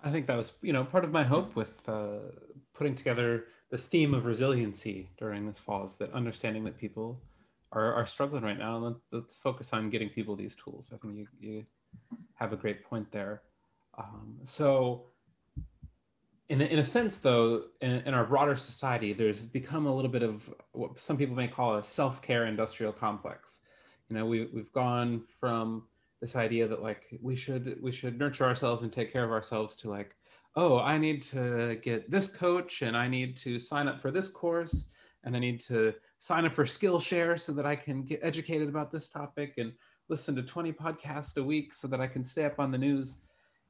I 0.04 0.12
think 0.12 0.26
that 0.28 0.38
was, 0.38 0.54
you 0.62 0.74
know, 0.74 0.84
part 0.84 1.04
of 1.04 1.12
my 1.12 1.24
hope 1.24 1.56
with 1.56 1.78
uh, 1.90 2.20
putting 2.74 2.96
together 2.96 3.46
this 3.70 3.88
theme 3.88 4.14
of 4.14 4.26
resiliency 4.26 5.10
during 5.18 5.46
this 5.46 5.60
fall 5.60 5.86
is 5.86 5.96
that 5.96 6.14
understanding 6.14 6.64
that 6.66 6.78
people 6.78 7.20
are, 7.72 7.94
are 7.94 8.06
struggling 8.06 8.44
right 8.44 8.58
now. 8.58 8.86
And 8.86 8.96
let's 9.12 9.38
focus 9.38 9.74
on 9.74 9.90
getting 9.90 10.10
people 10.10 10.36
these 10.36 10.56
tools. 10.56 10.92
I 10.94 10.98
think 10.98 11.16
you, 11.16 11.28
you 11.40 11.66
have 12.36 12.54
a 12.54 12.58
great 12.58 12.84
point 12.84 13.12
there. 13.12 13.42
Um, 13.98 14.38
so 14.44 15.08
in 16.50 16.62
in 16.62 16.80
a 16.80 16.84
sense, 16.84 17.20
though, 17.20 17.64
in, 17.82 17.92
in, 18.06 18.14
our 18.14 18.26
broader 18.26 18.56
society, 18.56 19.12
there's 19.14 19.46
become 19.46 19.86
a 19.86 19.94
little 19.94 20.12
bit 20.12 20.24
of 20.24 20.54
what 20.72 21.00
some 21.00 21.18
people 21.18 21.36
may 21.36 21.48
call 21.48 21.76
a 21.76 21.84
self-care 21.84 22.46
industrial 22.46 22.94
complex. 22.94 23.62
You 24.10 24.16
know, 24.16 24.26
we 24.26 24.48
we've 24.54 24.72
gone 24.72 25.24
from 25.40 25.84
this 26.22 26.36
idea 26.36 26.68
that 26.68 26.82
like 26.82 27.04
we 27.22 27.36
should 27.36 27.78
we 27.82 27.92
should 27.92 28.18
nurture 28.18 28.46
ourselves 28.46 28.84
and 28.84 28.94
take 28.94 29.12
care 29.12 29.26
of 29.26 29.32
ourselves 29.32 29.76
to 29.78 29.90
like, 29.90 30.16
oh, 30.56 30.80
I 30.80 30.98
need 30.98 31.22
to 31.24 31.80
get 31.84 32.10
this 32.10 32.30
coach 32.30 32.82
and 32.82 32.96
I 32.96 33.08
need 33.08 33.36
to 33.38 33.60
sign 33.60 33.88
up 33.88 34.02
for 34.02 34.12
this 34.12 34.30
course 34.30 34.90
and 35.24 35.36
I 35.36 35.40
need 35.40 35.60
to 35.62 35.94
sign 36.20 36.46
up 36.46 36.54
for 36.54 36.64
Skillshare 36.64 37.40
so 37.40 37.52
that 37.52 37.66
I 37.66 37.76
can 37.76 38.04
get 38.04 38.22
educated 38.24 38.70
about 38.70 38.92
this 38.92 39.10
topic 39.10 39.56
and 39.58 39.74
listen 40.10 40.36
to 40.36 40.44
20 40.44 40.72
podcasts 40.74 41.38
a 41.38 41.44
week 41.44 41.74
so 41.74 41.88
that 41.88 42.02
I 42.02 42.08
can 42.08 42.24
stay 42.24 42.46
up 42.46 42.60
on 42.60 42.72
the 42.72 42.78
news. 42.78 43.22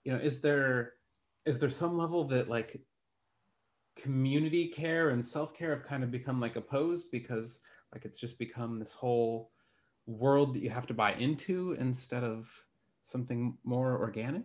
You 0.03 0.13
know, 0.13 0.19
is 0.19 0.41
there 0.41 0.93
is 1.45 1.59
there 1.59 1.69
some 1.69 1.97
level 1.97 2.25
that 2.25 2.49
like 2.49 2.81
community 3.95 4.67
care 4.67 5.09
and 5.09 5.25
self-care 5.25 5.71
have 5.71 5.83
kind 5.83 6.03
of 6.03 6.11
become 6.11 6.39
like 6.39 6.55
opposed 6.55 7.09
because 7.11 7.61
like 7.93 8.05
it's 8.05 8.19
just 8.19 8.37
become 8.37 8.79
this 8.79 8.93
whole 8.93 9.51
world 10.05 10.53
that 10.53 10.61
you 10.61 10.69
have 10.69 10.85
to 10.87 10.93
buy 10.93 11.13
into 11.13 11.75
instead 11.79 12.23
of 12.23 12.49
something 13.03 13.57
more 13.63 13.97
organic? 13.99 14.43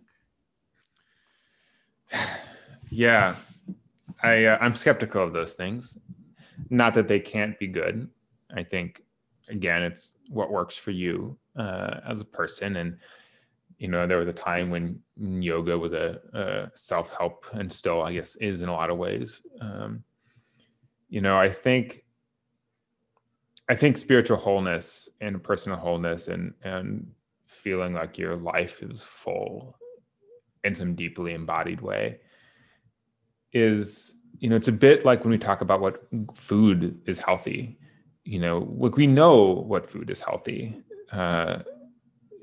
Yeah. 2.91 3.37
I 4.23 4.45
uh, 4.45 4.59
i'm 4.61 4.75
skeptical 4.75 5.25
of 5.25 5.33
those 5.33 5.55
things. 5.55 5.99
Not 6.69 6.95
that 6.95 7.09
they 7.09 7.19
can't 7.19 7.59
be 7.59 7.67
good. 7.67 8.09
I 8.55 8.63
think 8.63 9.03
again 9.49 9.83
it's 9.83 10.13
what 10.29 10.53
works 10.53 10.77
for 10.77 10.91
you 10.91 11.37
uh, 11.57 12.01
as 12.07 12.21
a 12.21 12.25
person. 12.25 12.77
And 12.77 12.97
you 13.79 13.89
know 13.89 14.07
there 14.07 14.19
was 14.19 14.29
a 14.29 14.33
time 14.33 14.71
when 14.71 15.01
yoga 15.17 15.77
was 15.77 15.93
a, 15.93 16.21
a 16.35 16.71
self-help 16.77 17.47
and 17.55 17.73
still 17.73 18.01
i 18.03 18.13
guess 18.13 18.37
is 18.37 18.63
in 18.63 18.69
a 18.69 18.73
lot 18.73 18.91
of 18.91 18.99
ways. 18.99 19.41
Um, 19.61 20.05
you 21.09 21.21
know 21.21 21.37
i 21.37 21.49
think 21.49 22.05
i 23.69 23.75
think 23.75 23.97
spiritual 23.97 24.37
wholeness 24.37 25.09
and 25.21 25.43
personal 25.43 25.79
wholeness 25.79 26.29
and 26.29 26.55
and 26.63 27.11
feeling 27.47 27.93
like 27.93 28.17
your 28.17 28.37
life 28.37 28.83
is 28.83 29.03
full 29.03 29.77
in 30.65 30.75
some 30.77 30.95
deeply 30.95 31.35
embodied 31.35 31.81
way 31.81 32.21
is 33.53 34.15
you 34.39 34.49
know 34.49 34.57
it's 34.57 34.69
a 34.69 34.73
bit 34.73 35.05
like 35.05 35.25
when 35.25 35.31
we 35.31 35.39
talk 35.39 35.61
about 35.61 35.81
what 35.81 36.07
food 36.35 37.01
is 37.07 37.19
healthy. 37.19 37.79
You 38.25 38.39
know 38.39 38.73
like 38.79 38.97
we 38.97 39.07
know 39.07 39.65
what 39.67 39.91
food 39.91 40.09
is 40.09 40.21
healthy 40.21 40.81
uh, 41.13 41.63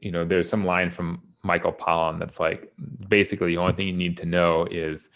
you 0.01 0.12
know 0.12 0.23
there's 0.23 0.47
some 0.47 0.65
line 0.65 0.91
from 0.91 1.21
Michael 1.43 1.73
Pollan 1.73 2.19
that's 2.19 2.39
like 2.39 2.71
basically 3.08 3.47
the 3.47 3.58
only 3.58 3.73
thing 3.73 3.88
you 3.88 3.93
need 3.93 4.17
to 4.17 4.25
know 4.25 4.65
is, 4.69 5.10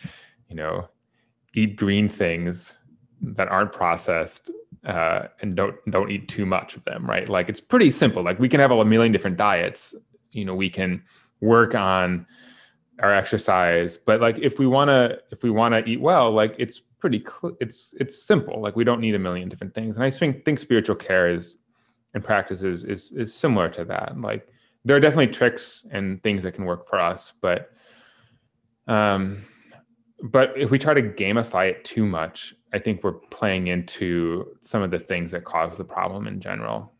you 0.50 0.56
know, 0.56 0.88
eat 1.54 1.76
green 1.76 2.08
things 2.08 2.76
that 3.22 3.48
aren't 3.48 3.72
processed 3.72 4.52
uh, 4.86 5.28
and 5.42 5.56
don't 5.56 5.76
don't 5.90 6.12
eat 6.12 6.28
too 6.28 6.46
much 6.46 6.76
of 6.76 6.84
them, 6.86 7.06
right? 7.06 7.28
Like 7.30 7.50
it's 7.50 7.62
pretty 7.62 7.90
simple. 7.90 8.24
Like 8.24 8.40
we 8.40 8.50
can 8.50 8.60
have 8.60 8.72
a 8.72 8.86
million 8.86 9.12
different 9.12 9.38
diets. 9.38 9.96
You 10.32 10.46
know, 10.46 10.56
we 10.56 10.70
can 10.70 11.04
work 11.42 11.76
on 11.76 12.26
our 13.00 13.14
exercise, 13.14 13.98
but 13.98 14.22
like 14.22 14.38
if 14.40 14.60
we 14.60 14.68
want 14.68 14.90
to 14.90 15.20
if 15.32 15.44
we 15.44 15.50
want 15.50 15.74
to 15.74 15.90
eat 15.90 16.02
well, 16.02 16.32
like 16.32 16.56
it's 16.58 16.80
pretty 16.80 17.20
cl- 17.20 17.56
it's 17.60 17.94
it's 18.00 18.22
simple. 18.22 18.62
Like 18.62 18.76
we 18.76 18.84
don't 18.84 19.02
need 19.02 19.16
a 19.16 19.20
million 19.20 19.50
different 19.50 19.74
things. 19.74 19.96
And 19.96 20.04
I 20.04 20.10
think 20.10 20.46
think 20.46 20.60
spiritual 20.60 20.96
care 20.96 21.30
is 21.30 21.58
and 22.14 22.24
practices 22.24 22.84
is 22.84 23.12
is 23.12 23.34
similar 23.34 23.70
to 23.70 23.86
that. 23.86 24.20
Like 24.20 24.48
there 24.86 24.96
are 24.96 25.00
definitely 25.00 25.28
tricks 25.28 25.86
and 25.92 26.22
things 26.24 26.44
that 26.44 26.54
can 26.54 26.66
work 26.66 26.88
for 26.88 27.00
us, 27.00 27.34
but 27.42 27.72
um, 28.88 29.44
but 30.24 30.54
if 30.58 30.72
we 30.72 30.80
try 30.80 30.94
to 30.94 31.02
gamify 31.02 31.70
it 31.70 31.84
too 31.84 32.06
much, 32.06 32.54
I 32.74 32.80
think 32.80 33.04
we're 33.04 33.14
playing 33.14 33.68
into 33.68 34.56
some 34.62 34.82
of 34.82 34.92
the 34.92 35.00
things 35.00 35.32
that 35.32 35.44
cause 35.44 35.78
the 35.78 35.84
problem 35.84 36.28
in 36.28 36.40
general. 36.40 36.94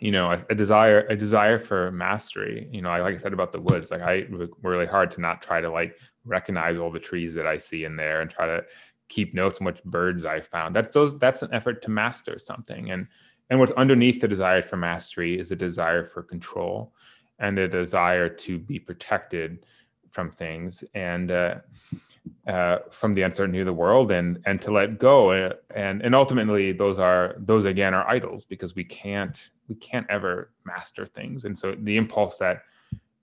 You 0.00 0.12
know, 0.12 0.30
a, 0.30 0.42
a 0.48 0.54
desire 0.54 1.06
a 1.08 1.16
desire 1.16 1.58
for 1.58 1.90
mastery. 1.92 2.68
You 2.72 2.82
know, 2.82 2.90
I 2.90 3.00
like 3.00 3.14
I 3.14 3.18
said 3.18 3.32
about 3.32 3.52
the 3.52 3.60
woods. 3.60 3.90
Like 3.90 4.00
I 4.00 4.26
work 4.30 4.50
really 4.62 4.86
hard 4.86 5.10
to 5.12 5.20
not 5.20 5.42
try 5.42 5.60
to 5.60 5.70
like 5.70 5.96
recognize 6.24 6.78
all 6.78 6.90
the 6.90 7.00
trees 7.00 7.34
that 7.34 7.46
I 7.46 7.58
see 7.58 7.84
in 7.84 7.96
there 7.96 8.20
and 8.20 8.30
try 8.30 8.46
to 8.46 8.64
keep 9.08 9.34
notes 9.34 9.60
on 9.60 9.66
which 9.66 9.82
birds 9.84 10.24
I 10.24 10.40
found. 10.40 10.74
That's 10.74 10.94
those 10.94 11.18
that's 11.18 11.42
an 11.42 11.52
effort 11.52 11.82
to 11.82 11.90
master 11.90 12.38
something 12.38 12.90
and 12.90 13.06
and 13.50 13.58
what's 13.58 13.72
underneath 13.72 14.20
the 14.20 14.28
desire 14.28 14.62
for 14.62 14.76
mastery 14.76 15.38
is 15.38 15.50
a 15.50 15.56
desire 15.56 16.04
for 16.04 16.22
control 16.22 16.92
and 17.40 17.58
a 17.58 17.68
desire 17.68 18.28
to 18.28 18.58
be 18.58 18.78
protected 18.78 19.66
from 20.10 20.30
things 20.30 20.84
and 20.94 21.30
uh, 21.30 21.56
uh, 22.46 22.78
from 22.90 23.14
the 23.14 23.22
uncertainty 23.22 23.60
of 23.60 23.66
the 23.66 23.72
world 23.72 24.12
and 24.12 24.40
and 24.46 24.60
to 24.62 24.70
let 24.70 24.98
go. 24.98 25.32
And 25.74 26.02
and 26.02 26.14
ultimately 26.14 26.72
those 26.72 26.98
are 26.98 27.34
those 27.38 27.64
again 27.64 27.94
are 27.94 28.08
idols 28.08 28.44
because 28.44 28.74
we 28.74 28.84
can't 28.84 29.50
we 29.68 29.74
can't 29.76 30.06
ever 30.08 30.50
master 30.64 31.06
things. 31.06 31.44
And 31.44 31.58
so 31.58 31.74
the 31.76 31.96
impulse 31.96 32.38
that 32.38 32.62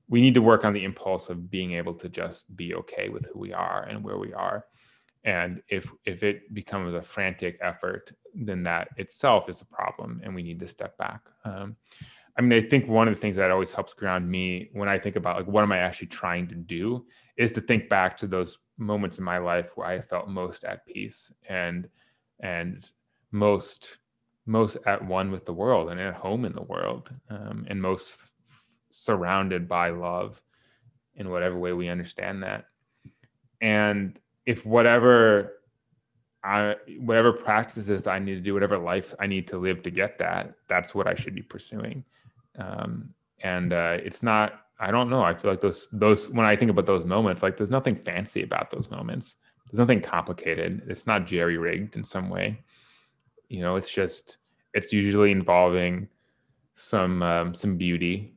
we 0.10 0.22
need 0.22 0.34
to 0.34 0.42
work 0.42 0.66
on 0.66 0.74
the 0.74 0.84
impulse 0.84 1.30
of 1.30 1.50
being 1.52 1.74
able 1.74 1.94
to 1.94 2.10
just 2.10 2.56
be 2.56 2.74
okay 2.74 3.10
with 3.10 3.26
who 3.28 3.40
we 3.40 3.54
are 3.54 3.84
and 3.84 4.04
where 4.04 4.18
we 4.18 4.34
are 4.34 4.66
and 5.28 5.62
if 5.68 5.92
if 6.06 6.24
it 6.24 6.52
becomes 6.54 6.96
a 6.96 7.02
frantic 7.02 7.60
effort 7.62 8.12
then 8.34 8.63
that 8.63 8.88
itself 8.98 9.50
is 9.50 9.62
a 9.62 9.66
problem 9.66 10.22
and 10.24 10.34
we 10.34 10.42
need 10.42 10.60
to 10.60 10.68
step 10.68 10.98
back. 10.98 11.22
Um, 11.44 11.76
i 12.38 12.42
mean 12.42 12.54
i 12.54 12.62
think 12.62 12.88
one 12.88 13.08
of 13.08 13.16
the 13.16 13.22
things 13.22 13.36
that 13.36 13.52
always 13.52 13.72
helps 13.72 13.94
ground 13.94 14.30
me 14.30 14.70
when 14.74 14.90
i 14.90 14.98
think 14.98 15.16
about 15.16 15.38
like 15.38 15.48
what 15.48 15.63
am 15.63 15.72
i 15.72 15.80
actually 15.80 16.08
trying 16.08 16.48
to 16.48 16.56
do 16.56 17.06
is 17.36 17.52
to 17.52 17.62
think 17.62 17.90
back 17.90 18.16
to 18.18 18.28
those 18.28 18.60
moments 18.78 19.18
in 19.18 19.24
my 19.24 19.38
life 19.38 19.72
where 19.76 19.88
i 19.88 20.00
felt 20.00 20.30
most 20.30 20.63
at 20.63 20.86
peace 20.86 21.32
and 21.50 21.90
and 22.40 22.92
most 23.32 23.98
most 24.46 24.78
at 24.86 25.04
one 25.04 25.30
with 25.30 25.46
the 25.46 25.54
world 25.54 25.90
and 25.90 26.00
at 26.00 26.13
home 26.13 26.46
in 26.46 26.54
the 26.54 26.63
world 26.63 27.10
um, 27.30 27.66
and 27.70 27.82
most 27.82 28.13
f- 28.13 28.63
surrounded 28.92 29.68
by 29.68 29.90
love 29.90 30.42
in 31.16 31.30
whatever 31.30 31.58
way 31.58 31.74
we 31.74 31.90
understand 31.90 32.44
that. 32.44 32.66
And 33.60 34.18
if 34.48 34.66
whatever 34.66 35.58
I, 36.44 36.76
whatever 37.00 37.34
practices 37.34 38.08
I 38.08 38.18
need 38.18 38.36
to 38.36 38.40
do, 38.40 38.54
whatever 38.54 38.78
life 38.78 39.14
I 39.20 39.28
need 39.28 39.46
to 39.50 39.58
live 39.58 39.84
to 39.84 39.92
get 39.92 40.18
that, 40.20 40.54
that's 40.70 40.96
what 40.96 41.06
I 41.06 41.14
should 41.14 41.36
be 41.36 41.42
pursuing. 41.42 42.06
Um, 42.58 43.14
and 43.44 43.74
uh, 43.74 43.98
it's 44.02 44.24
not, 44.24 44.62
I 44.80 44.90
don't 44.90 45.10
know. 45.10 45.22
I 45.22 45.34
feel 45.34 45.52
like 45.52 45.60
those, 45.60 45.90
those, 45.92 46.30
when 46.30 46.46
I 46.46 46.56
think 46.56 46.72
about 46.72 46.86
those 46.86 47.06
moments, 47.06 47.44
like 47.44 47.58
there's 47.58 47.70
nothing 47.70 47.96
fancy 47.96 48.44
about 48.44 48.72
those 48.72 48.90
moments. 48.90 49.36
There's 49.70 49.80
nothing 49.80 50.02
complicated. 50.02 50.84
It's 50.88 51.06
not 51.06 51.28
jerry 51.28 51.58
rigged 51.58 51.98
in 51.98 52.04
some 52.06 52.30
way. 52.30 52.64
You 53.50 53.62
know, 53.62 53.76
it's 53.76 53.90
just, 53.90 54.38
it's 54.74 54.94
usually 54.94 55.32
involving 55.32 56.08
some, 56.76 57.22
um, 57.22 57.54
some 57.54 57.76
beauty 57.76 58.34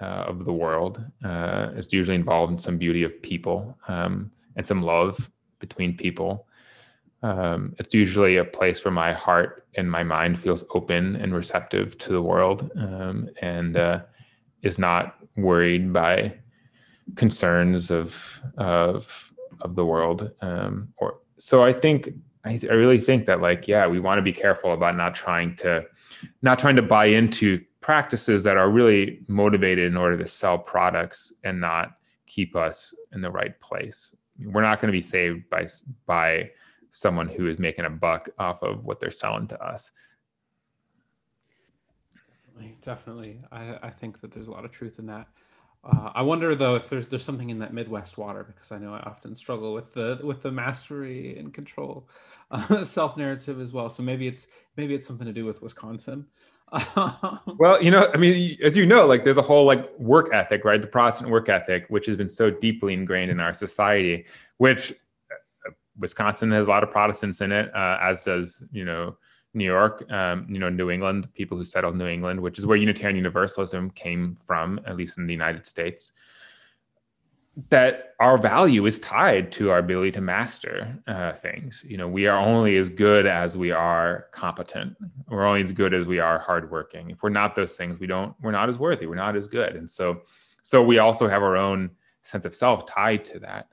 uh, 0.00 0.24
of 0.26 0.44
the 0.44 0.52
world. 0.52 1.04
Uh, 1.24 1.68
it's 1.76 1.92
usually 1.92 2.16
involved 2.16 2.52
in 2.52 2.58
some 2.58 2.78
beauty 2.78 3.04
of 3.04 3.22
people 3.22 3.78
um, 3.86 4.32
and 4.56 4.66
some 4.66 4.82
love 4.82 5.30
between 5.58 5.96
people. 5.96 6.46
Um, 7.22 7.74
it's 7.78 7.94
usually 7.94 8.36
a 8.36 8.44
place 8.44 8.84
where 8.84 8.92
my 8.92 9.12
heart 9.12 9.66
and 9.76 9.90
my 9.90 10.02
mind 10.02 10.38
feels 10.38 10.64
open 10.74 11.16
and 11.16 11.34
receptive 11.34 11.98
to 11.98 12.12
the 12.12 12.22
world 12.22 12.70
um, 12.76 13.28
and 13.42 13.76
uh, 13.76 14.00
is 14.62 14.78
not 14.78 15.16
worried 15.36 15.92
by 15.92 16.34
concerns 17.16 17.90
of 17.90 18.40
of 18.56 19.32
of 19.60 19.74
the 19.74 19.84
world 19.84 20.30
um, 20.40 20.88
or 20.98 21.18
so 21.38 21.62
i 21.62 21.72
think 21.72 22.10
I, 22.44 22.60
I 22.70 22.74
really 22.74 22.98
think 22.98 23.26
that 23.26 23.40
like 23.40 23.66
yeah 23.66 23.86
we 23.86 24.00
want 24.00 24.18
to 24.18 24.22
be 24.22 24.32
careful 24.32 24.72
about 24.72 24.96
not 24.96 25.14
trying 25.14 25.56
to 25.56 25.84
not 26.42 26.58
trying 26.58 26.76
to 26.76 26.82
buy 26.82 27.06
into 27.06 27.60
practices 27.80 28.44
that 28.44 28.56
are 28.56 28.70
really 28.70 29.20
motivated 29.26 29.86
in 29.86 29.96
order 29.96 30.18
to 30.18 30.28
sell 30.28 30.58
products 30.58 31.32
and 31.44 31.60
not 31.60 31.92
keep 32.26 32.54
us 32.54 32.94
in 33.12 33.20
the 33.20 33.30
right 33.30 33.58
place 33.60 34.14
we're 34.44 34.62
not 34.62 34.80
going 34.80 34.88
to 34.88 34.96
be 34.96 35.00
saved 35.00 35.48
by 35.50 35.66
by 36.06 36.50
someone 36.90 37.28
who 37.28 37.46
is 37.46 37.58
making 37.58 37.84
a 37.84 37.90
buck 37.90 38.28
off 38.38 38.62
of 38.62 38.84
what 38.84 39.00
they're 39.00 39.10
selling 39.10 39.46
to 39.46 39.62
us. 39.62 39.92
Definitely. 42.82 43.40
I, 43.52 43.78
I 43.82 43.90
think 43.90 44.20
that 44.20 44.32
there's 44.32 44.48
a 44.48 44.50
lot 44.50 44.64
of 44.64 44.72
truth 44.72 44.98
in 44.98 45.06
that. 45.06 45.28
Uh, 45.82 46.10
I 46.14 46.22
wonder 46.22 46.54
though 46.54 46.74
if 46.74 46.90
there's 46.90 47.06
there's 47.06 47.24
something 47.24 47.48
in 47.48 47.58
that 47.60 47.72
Midwest 47.72 48.18
water 48.18 48.44
because 48.44 48.70
I 48.70 48.78
know 48.78 48.92
I 48.92 49.00
often 49.00 49.34
struggle 49.34 49.72
with 49.72 49.94
the 49.94 50.18
with 50.22 50.42
the 50.42 50.50
mastery 50.50 51.38
and 51.38 51.54
control 51.54 52.08
uh, 52.50 52.84
self 52.84 53.16
narrative 53.16 53.60
as 53.60 53.72
well. 53.72 53.88
So 53.88 54.02
maybe 54.02 54.26
it's 54.26 54.46
maybe 54.76 54.94
it's 54.94 55.06
something 55.06 55.26
to 55.26 55.32
do 55.32 55.46
with 55.46 55.62
Wisconsin. 55.62 56.26
Well, 57.58 57.82
you 57.82 57.90
know, 57.90 58.08
I 58.14 58.16
mean, 58.16 58.56
as 58.62 58.76
you 58.76 58.86
know, 58.86 59.06
like 59.06 59.24
there's 59.24 59.36
a 59.36 59.42
whole 59.42 59.64
like 59.64 59.98
work 59.98 60.32
ethic, 60.32 60.64
right? 60.64 60.80
The 60.80 60.86
Protestant 60.86 61.30
work 61.30 61.48
ethic, 61.48 61.86
which 61.88 62.06
has 62.06 62.16
been 62.16 62.28
so 62.28 62.50
deeply 62.50 62.94
ingrained 62.94 63.30
in 63.30 63.40
our 63.40 63.52
society, 63.52 64.26
which 64.58 64.94
Wisconsin 65.98 66.50
has 66.52 66.66
a 66.68 66.70
lot 66.70 66.82
of 66.82 66.90
Protestants 66.90 67.40
in 67.40 67.52
it, 67.52 67.74
uh, 67.74 67.98
as 68.00 68.22
does 68.22 68.62
you 68.72 68.84
know 68.84 69.16
New 69.54 69.64
York, 69.64 70.10
um, 70.12 70.46
you 70.48 70.58
know 70.58 70.68
New 70.68 70.90
England, 70.90 71.32
people 71.34 71.58
who 71.58 71.64
settled 71.64 71.96
New 71.96 72.06
England, 72.06 72.40
which 72.40 72.58
is 72.58 72.66
where 72.66 72.76
Unitarian 72.76 73.16
Universalism 73.16 73.90
came 73.90 74.36
from, 74.46 74.80
at 74.86 74.96
least 74.96 75.18
in 75.18 75.26
the 75.26 75.32
United 75.32 75.66
States. 75.66 76.12
That 77.68 78.14
our 78.20 78.38
value 78.38 78.86
is 78.86 79.00
tied 79.00 79.52
to 79.52 79.70
our 79.70 79.78
ability 79.78 80.12
to 80.12 80.20
master 80.20 80.96
uh, 81.06 81.32
things. 81.32 81.84
You 81.86 81.96
know, 81.96 82.08
we 82.08 82.26
are 82.26 82.38
only 82.38 82.76
as 82.76 82.88
good 82.88 83.26
as 83.26 83.56
we 83.56 83.70
are 83.70 84.26
competent. 84.32 84.96
We're 85.28 85.46
only 85.46 85.62
as 85.62 85.72
good 85.72 85.94
as 85.94 86.06
we 86.06 86.18
are 86.18 86.38
hardworking. 86.38 87.10
If 87.10 87.22
we're 87.22 87.30
not 87.30 87.54
those 87.54 87.76
things, 87.76 87.98
we 87.98 88.06
don't. 88.06 88.34
We're 88.40 88.50
not 88.52 88.68
as 88.68 88.78
worthy. 88.78 89.06
We're 89.06 89.14
not 89.14 89.36
as 89.36 89.48
good. 89.48 89.76
And 89.76 89.90
so, 89.90 90.22
so 90.62 90.82
we 90.82 90.98
also 90.98 91.28
have 91.28 91.42
our 91.42 91.56
own 91.56 91.90
sense 92.22 92.44
of 92.44 92.54
self 92.54 92.86
tied 92.86 93.24
to 93.26 93.38
that, 93.40 93.68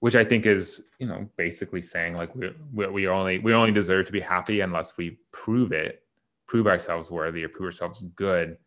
which 0.00 0.14
I 0.14 0.24
think 0.24 0.46
is, 0.46 0.84
you 0.98 1.06
know, 1.06 1.28
basically 1.36 1.82
saying 1.82 2.14
like 2.14 2.34
we 2.34 2.50
we, 2.72 2.86
we 2.88 3.08
only 3.08 3.38
we 3.38 3.54
only 3.54 3.72
deserve 3.72 4.06
to 4.06 4.12
be 4.12 4.20
happy 4.20 4.60
unless 4.60 4.96
we 4.96 5.18
prove 5.32 5.72
it, 5.72 6.02
prove 6.46 6.66
ourselves 6.66 7.10
worthy, 7.10 7.44
or 7.44 7.48
prove 7.48 7.66
ourselves 7.66 8.02
good. 8.14 8.58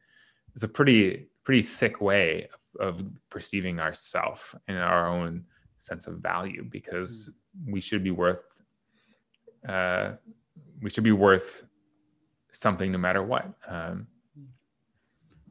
It's 0.55 0.63
a 0.63 0.67
pretty 0.67 1.29
pretty 1.43 1.61
sick 1.61 2.01
way 2.01 2.47
of, 2.79 3.03
perceiving 3.29 3.79
ourself 3.79 4.55
and 4.67 4.77
our 4.77 5.07
own 5.07 5.43
sense 5.77 6.07
of 6.07 6.17
value 6.17 6.63
because 6.69 7.29
mm. 7.57 7.73
we 7.73 7.81
should 7.81 8.03
be 8.03 8.11
worth 8.11 8.61
uh, 9.67 10.13
we 10.81 10.89
should 10.89 11.03
be 11.03 11.11
worth 11.11 11.65
something 12.51 12.91
no 12.91 12.97
matter 12.97 13.23
what 13.23 13.45
um, 13.67 14.07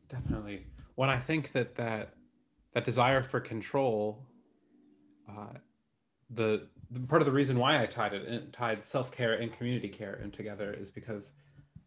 definitely 0.08 0.66
when 0.96 1.08
i 1.08 1.18
think 1.18 1.52
that 1.52 1.74
that 1.74 2.14
that 2.74 2.84
desire 2.84 3.22
for 3.22 3.40
control 3.40 4.26
uh, 5.30 5.52
the, 6.30 6.66
the, 6.90 7.00
part 7.00 7.22
of 7.22 7.26
the 7.26 7.32
reason 7.32 7.58
why 7.58 7.82
i 7.82 7.86
tied 7.86 8.12
it 8.12 8.52
tied 8.52 8.84
self-care 8.84 9.34
and 9.34 9.52
community 9.52 9.88
care 9.88 10.20
in 10.22 10.30
together 10.30 10.72
is 10.72 10.90
because 10.90 11.32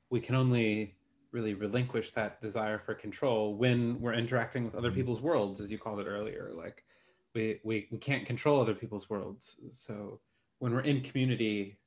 we 0.09 0.19
can 0.19 0.35
only 0.35 0.95
really 1.31 1.53
relinquish 1.53 2.11
that 2.11 2.41
desire 2.41 2.77
for 2.77 2.93
control 2.93 3.55
when 3.55 3.99
we're 3.99 4.13
interacting 4.13 4.63
with 4.63 4.75
other 4.75 4.89
mm-hmm. 4.89 4.97
people's 4.97 5.21
worlds 5.21 5.61
as 5.61 5.71
you 5.71 5.77
called 5.77 5.99
it 5.99 6.07
earlier 6.07 6.51
like 6.55 6.83
we 7.33 7.59
we, 7.63 7.87
we 7.91 7.97
can't 7.97 8.25
control 8.25 8.59
other 8.59 8.75
people's 8.75 9.09
worlds. 9.09 9.57
So 9.71 10.19
when 10.59 10.73
we're 10.73 10.81
in 10.81 11.01
community 11.01 11.77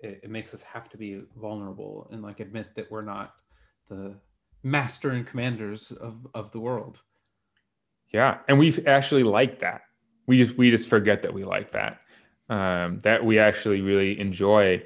it, 0.00 0.20
it 0.24 0.30
makes 0.30 0.54
us 0.54 0.62
have 0.62 0.88
to 0.90 0.96
be 0.96 1.22
vulnerable 1.40 2.08
and 2.10 2.22
like 2.22 2.40
admit 2.40 2.74
that 2.74 2.90
we're 2.90 3.02
not 3.02 3.34
the 3.88 4.14
master 4.62 5.10
and 5.10 5.26
commanders 5.26 5.92
of 5.92 6.26
of 6.34 6.50
the 6.52 6.60
world. 6.60 7.00
Yeah 8.12 8.38
and 8.48 8.58
we 8.58 8.84
actually 8.86 9.22
like 9.22 9.60
that. 9.60 9.82
We 10.26 10.38
just 10.38 10.56
we 10.58 10.70
just 10.70 10.88
forget 10.88 11.22
that 11.22 11.32
we 11.32 11.44
like 11.44 11.70
that 11.72 12.00
um, 12.50 13.00
that 13.02 13.24
we 13.24 13.38
actually 13.38 13.80
really 13.80 14.18
enjoy 14.20 14.82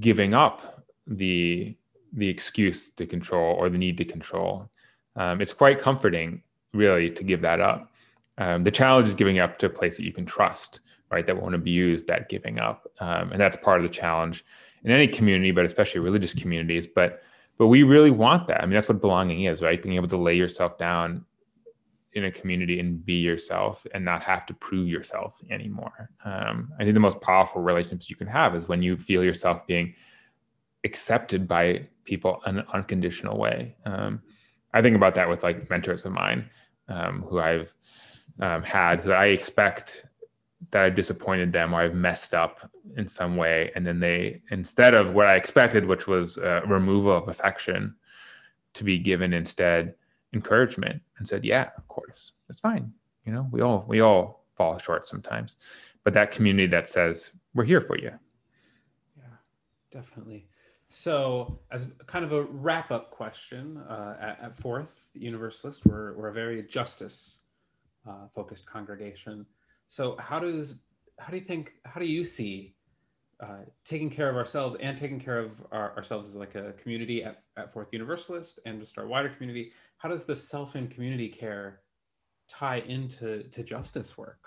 giving 0.00 0.32
up 0.32 0.84
the 1.06 1.76
the 2.14 2.28
excuse 2.28 2.90
to 2.90 3.06
control 3.06 3.54
or 3.56 3.68
the 3.68 3.78
need 3.78 3.98
to 3.98 4.04
control. 4.04 4.70
Um, 5.16 5.40
it's 5.40 5.52
quite 5.52 5.78
comforting, 5.78 6.42
really, 6.72 7.10
to 7.10 7.24
give 7.24 7.40
that 7.42 7.60
up. 7.60 7.92
Um, 8.38 8.62
the 8.62 8.70
challenge 8.70 9.08
is 9.08 9.14
giving 9.14 9.38
up 9.38 9.58
to 9.60 9.66
a 9.66 9.70
place 9.70 9.96
that 9.96 10.04
you 10.04 10.12
can 10.12 10.26
trust, 10.26 10.80
right? 11.10 11.26
That 11.26 11.40
won't 11.40 11.54
abuse 11.54 12.04
that 12.04 12.28
giving 12.28 12.58
up, 12.58 12.86
um, 13.00 13.32
and 13.32 13.40
that's 13.40 13.56
part 13.56 13.78
of 13.78 13.84
the 13.84 13.94
challenge 13.94 14.44
in 14.82 14.90
any 14.90 15.06
community, 15.06 15.50
but 15.50 15.64
especially 15.64 16.00
religious 16.00 16.34
communities. 16.34 16.86
But 16.86 17.22
but 17.56 17.68
we 17.68 17.84
really 17.84 18.10
want 18.10 18.48
that. 18.48 18.62
I 18.62 18.66
mean, 18.66 18.74
that's 18.74 18.88
what 18.88 19.00
belonging 19.00 19.44
is, 19.44 19.62
right? 19.62 19.80
Being 19.80 19.94
able 19.94 20.08
to 20.08 20.16
lay 20.16 20.34
yourself 20.34 20.76
down 20.76 21.24
in 22.14 22.24
a 22.24 22.30
community 22.30 22.80
and 22.80 23.04
be 23.04 23.14
yourself 23.14 23.86
and 23.92 24.04
not 24.04 24.22
have 24.22 24.46
to 24.46 24.54
prove 24.54 24.88
yourself 24.88 25.40
anymore. 25.50 26.10
Um, 26.24 26.72
I 26.78 26.84
think 26.84 26.94
the 26.94 27.00
most 27.00 27.20
powerful 27.20 27.60
relationships 27.60 28.08
you 28.08 28.16
can 28.16 28.26
have 28.26 28.54
is 28.54 28.68
when 28.68 28.82
you 28.82 28.96
feel 28.96 29.24
yourself 29.24 29.66
being 29.66 29.94
accepted 30.84 31.48
by 31.48 31.88
people 32.04 32.40
an 32.44 32.64
unconditional 32.72 33.38
way. 33.38 33.76
Um, 33.84 34.22
I 34.72 34.82
think 34.82 34.96
about 34.96 35.14
that 35.14 35.28
with 35.28 35.42
like 35.42 35.70
mentors 35.70 36.04
of 36.04 36.12
mine 36.12 36.50
um, 36.88 37.22
who 37.22 37.38
I've 37.38 37.74
um, 38.40 38.62
had 38.62 39.00
that 39.00 39.16
I 39.16 39.26
expect 39.26 40.04
that 40.70 40.82
I've 40.82 40.94
disappointed 40.94 41.52
them 41.52 41.74
or 41.74 41.80
I've 41.80 41.94
messed 41.94 42.34
up 42.34 42.70
in 42.96 43.06
some 43.06 43.36
way. 43.36 43.70
And 43.74 43.84
then 43.84 44.00
they, 44.00 44.42
instead 44.50 44.94
of 44.94 45.12
what 45.12 45.26
I 45.26 45.36
expected, 45.36 45.84
which 45.86 46.06
was 46.06 46.38
a 46.38 46.62
removal 46.66 47.16
of 47.16 47.28
affection, 47.28 47.94
to 48.74 48.82
be 48.82 48.98
given 48.98 49.32
instead 49.32 49.94
encouragement 50.32 51.00
and 51.18 51.28
said, 51.28 51.44
yeah, 51.44 51.70
of 51.76 51.86
course, 51.86 52.32
it's 52.50 52.60
fine. 52.60 52.92
You 53.24 53.32
know, 53.32 53.48
we 53.52 53.60
all, 53.60 53.84
we 53.86 54.00
all 54.00 54.46
fall 54.56 54.78
short 54.78 55.06
sometimes, 55.06 55.56
but 56.02 56.12
that 56.14 56.32
community 56.32 56.66
that 56.68 56.88
says, 56.88 57.30
we're 57.54 57.64
here 57.64 57.80
for 57.80 57.96
you. 57.96 58.10
Yeah, 59.16 59.36
definitely. 59.92 60.48
So, 60.96 61.58
as 61.72 61.88
kind 62.06 62.24
of 62.24 62.30
a 62.30 62.44
wrap 62.44 62.92
up 62.92 63.10
question, 63.10 63.78
uh, 63.78 64.14
at, 64.20 64.40
at, 64.40 64.56
Fourth 64.56 65.10
Universalist, 65.12 65.84
we're, 65.84 66.16
we're 66.16 66.28
a 66.28 66.32
very 66.32 66.62
justice 66.62 67.38
uh, 68.08 68.28
focused 68.32 68.64
congregation. 68.64 69.44
So, 69.88 70.14
how 70.20 70.38
does 70.38 70.82
how 71.18 71.32
do 71.32 71.36
you 71.36 71.42
think 71.42 71.72
how 71.84 71.98
do 71.98 72.06
you 72.06 72.22
see 72.22 72.76
uh, 73.40 73.64
taking 73.84 74.08
care 74.08 74.30
of 74.30 74.36
ourselves 74.36 74.76
and 74.78 74.96
taking 74.96 75.18
care 75.18 75.40
of 75.40 75.60
our, 75.72 75.96
ourselves 75.96 76.28
as 76.28 76.36
like 76.36 76.54
a 76.54 76.72
community 76.74 77.24
at, 77.24 77.42
at 77.56 77.72
Fourth 77.72 77.88
Universalist 77.90 78.60
and 78.64 78.78
just 78.78 78.96
our 78.96 79.08
wider 79.08 79.30
community? 79.30 79.72
How 79.96 80.08
does 80.08 80.26
the 80.26 80.36
self 80.36 80.76
and 80.76 80.88
community 80.88 81.28
care 81.28 81.80
tie 82.46 82.84
into 82.86 83.42
to 83.42 83.64
justice 83.64 84.16
work? 84.16 84.43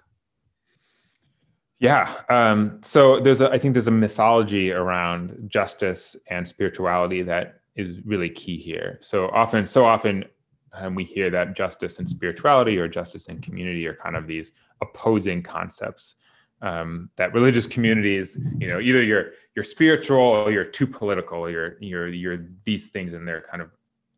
Yeah. 1.80 2.22
Um, 2.30 2.80
so 2.82 3.20
there's 3.20 3.42
a, 3.42 3.52
I 3.52 3.60
think 3.60 3.74
there's 3.74 3.88
a 3.88 3.92
mythology 3.92 4.72
around 4.72 5.48
justice 5.48 6.16
and 6.28 6.48
spirituality 6.48 7.22
that 7.24 7.60
is 7.76 8.00
really 8.04 8.30
key 8.30 8.58
here. 8.58 8.98
So 9.00 9.28
often, 9.30 9.66
so 9.66 9.86
often 9.86 10.26
um, 10.74 10.96
we 10.96 11.04
hear 11.04 11.30
that 11.30 11.56
justice 11.56 12.00
and 12.00 12.10
spirituality 12.10 12.78
or 12.78 12.88
justice 12.88 13.28
and 13.28 13.42
community 13.44 13.86
are 13.88 13.94
kind 13.94 14.16
of 14.16 14.26
these 14.26 14.54
opposing 14.82 15.44
concepts. 15.44 16.16
Um, 16.64 17.12
that 17.18 17.34
religious 17.34 17.68
communities, 17.68 18.40
you 18.58 18.68
know, 18.68 18.80
either 18.80 19.04
you're 19.04 19.34
you're 19.56 19.64
spiritual 19.64 20.20
or 20.20 20.52
you're 20.52 20.66
too 20.66 20.88
political, 20.88 21.46
or 21.46 21.52
you're 21.52 21.78
you're 21.80 22.08
you're 22.08 22.48
these 22.64 22.90
things, 22.90 23.14
and 23.14 23.28
they're 23.28 23.44
kind 23.44 23.62
of 23.62 23.70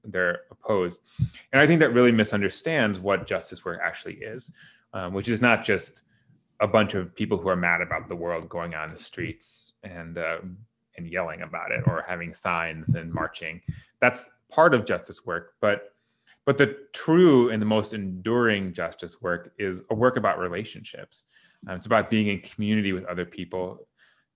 they're 0.05 0.43
opposed. 0.49 1.01
And 1.51 1.61
I 1.61 1.67
think 1.67 1.81
that 1.81 1.93
really 1.93 2.13
misunderstands 2.13 2.97
what 2.97 3.27
justice 3.27 3.65
work 3.65 3.81
actually 3.83 4.15
is, 4.15 4.53
um, 4.93 5.13
which 5.13 5.27
is 5.27 5.41
not 5.41 5.65
just 5.65 6.03
a 6.61 6.67
bunch 6.67 6.93
of 6.93 7.15
people 7.15 7.37
who 7.37 7.47
are 7.47 7.55
mad 7.55 7.81
about 7.81 8.07
the 8.09 8.15
world 8.15 8.49
going 8.49 8.73
on 8.75 8.91
the 8.91 8.99
streets 8.99 9.73
and 9.83 10.17
uh, 10.17 10.39
and 10.97 11.07
yelling 11.07 11.41
about 11.41 11.71
it 11.71 11.83
or 11.87 12.03
having 12.07 12.33
signs 12.33 12.95
and 12.95 13.11
marching. 13.13 13.61
That's 14.01 14.29
part 14.51 14.73
of 14.73 14.85
justice 14.85 15.25
work, 15.25 15.53
but 15.61 15.93
but 16.45 16.57
the 16.57 16.77
true 16.93 17.51
and 17.51 17.61
the 17.61 17.65
most 17.65 17.93
enduring 17.93 18.73
justice 18.73 19.21
work 19.21 19.53
is 19.59 19.83
a 19.91 19.95
work 19.95 20.17
about 20.17 20.39
relationships. 20.39 21.25
Um, 21.67 21.75
it's 21.75 21.85
about 21.85 22.09
being 22.09 22.27
in 22.27 22.39
community 22.39 22.93
with 22.93 23.05
other 23.05 23.25
people 23.25 23.87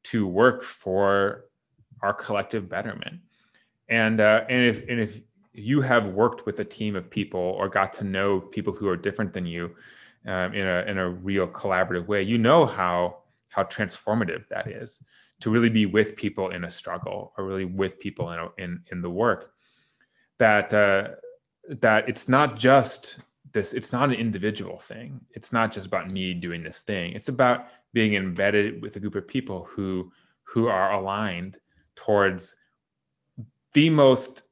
to 0.04 0.28
work 0.28 0.64
for 0.64 1.46
our 2.02 2.14
collective 2.14 2.70
betterment. 2.70 3.20
And 3.90 4.20
uh, 4.22 4.46
and 4.50 4.64
if 4.64 4.88
and 4.88 5.00
if 5.00 5.22
you 5.54 5.82
have 5.82 6.08
worked 6.08 6.46
with 6.46 6.60
a 6.60 6.66
team 6.66 6.96
of 6.96 7.10
people 7.10 7.40
or 7.40 7.70
got 7.70 7.94
to 7.94 8.04
know 8.04 8.40
people 8.40 8.74
who 8.74 8.88
are 8.88 8.98
different 8.98 9.34
than 9.34 9.46
you, 9.46 9.76
um, 10.26 10.54
in 10.54 10.66
a 10.66 10.84
in 10.88 10.98
a 10.98 11.10
real 11.10 11.48
collaborative 11.48 12.08
way, 12.08 12.22
you 12.22 12.38
know 12.38 12.66
how 12.66 13.18
how 13.50 13.64
transformative 13.64 14.48
that 14.48 14.68
is 14.68 15.02
to 15.42 15.50
really 15.50 15.70
be 15.70 15.86
with 15.86 16.16
people 16.16 16.50
in 16.50 16.64
a 16.64 16.72
struggle 16.72 17.34
or 17.38 17.46
really 17.46 17.66
with 17.66 18.00
people 18.00 18.32
in 18.32 18.40
a, 18.40 18.48
in 18.58 18.82
in 18.92 19.02
the 19.02 19.10
work. 19.10 19.52
That 20.40 20.74
uh, 20.74 21.10
that 21.82 22.08
it's 22.10 22.28
not 22.28 22.58
just 22.58 23.18
this. 23.52 23.74
It's 23.74 23.92
not 23.92 24.10
an 24.10 24.16
individual 24.16 24.78
thing. 24.78 25.22
It's 25.32 25.52
not 25.52 25.72
just 25.72 25.86
about 25.86 26.12
me 26.12 26.34
doing 26.34 26.64
this 26.64 26.82
thing. 26.82 27.14
It's 27.14 27.30
about 27.30 27.68
being 27.94 28.16
embedded 28.16 28.82
with 28.82 28.96
a 28.96 29.00
group 29.00 29.16
of 29.16 29.28
people 29.28 29.68
who 29.70 30.12
who 30.44 30.68
are 30.68 30.94
aligned 30.94 31.58
towards 31.96 32.56
the 33.74 33.90
most 33.90 34.44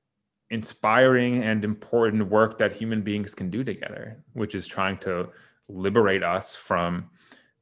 inspiring 0.50 1.44
and 1.44 1.64
important 1.64 2.28
work 2.28 2.58
that 2.58 2.76
human 2.76 3.02
beings 3.02 3.34
can 3.34 3.50
do 3.50 3.64
together, 3.64 4.22
which 4.34 4.54
is 4.54 4.68
trying 4.68 4.98
to 4.98 5.30
liberate 5.68 6.24
us 6.24 6.56
from 6.56 7.10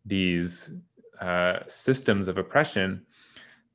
these 0.06 0.74
uh, 1.22 1.60
systems 1.68 2.28
of 2.28 2.38
oppression 2.38 3.06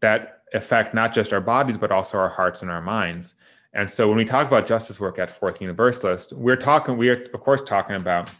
that 0.00 0.42
affect 0.54 0.94
not 0.94 1.12
just 1.12 1.32
our 1.32 1.40
bodies 1.40 1.78
but 1.78 1.90
also 1.90 2.18
our 2.18 2.28
hearts 2.28 2.62
and 2.62 2.70
our 2.70 2.82
minds. 2.82 3.34
And 3.72 3.90
so 3.90 4.08
when 4.08 4.16
we 4.16 4.24
talk 4.24 4.46
about 4.46 4.66
justice 4.66 5.00
work 5.00 5.18
at 5.18 5.30
fourth 5.30 5.60
universalist 5.60 6.32
we're 6.32 6.56
talking 6.56 6.96
we 6.96 7.08
are 7.10 7.26
of 7.34 7.40
course 7.40 7.62
talking 7.62 7.96
about 7.96 8.30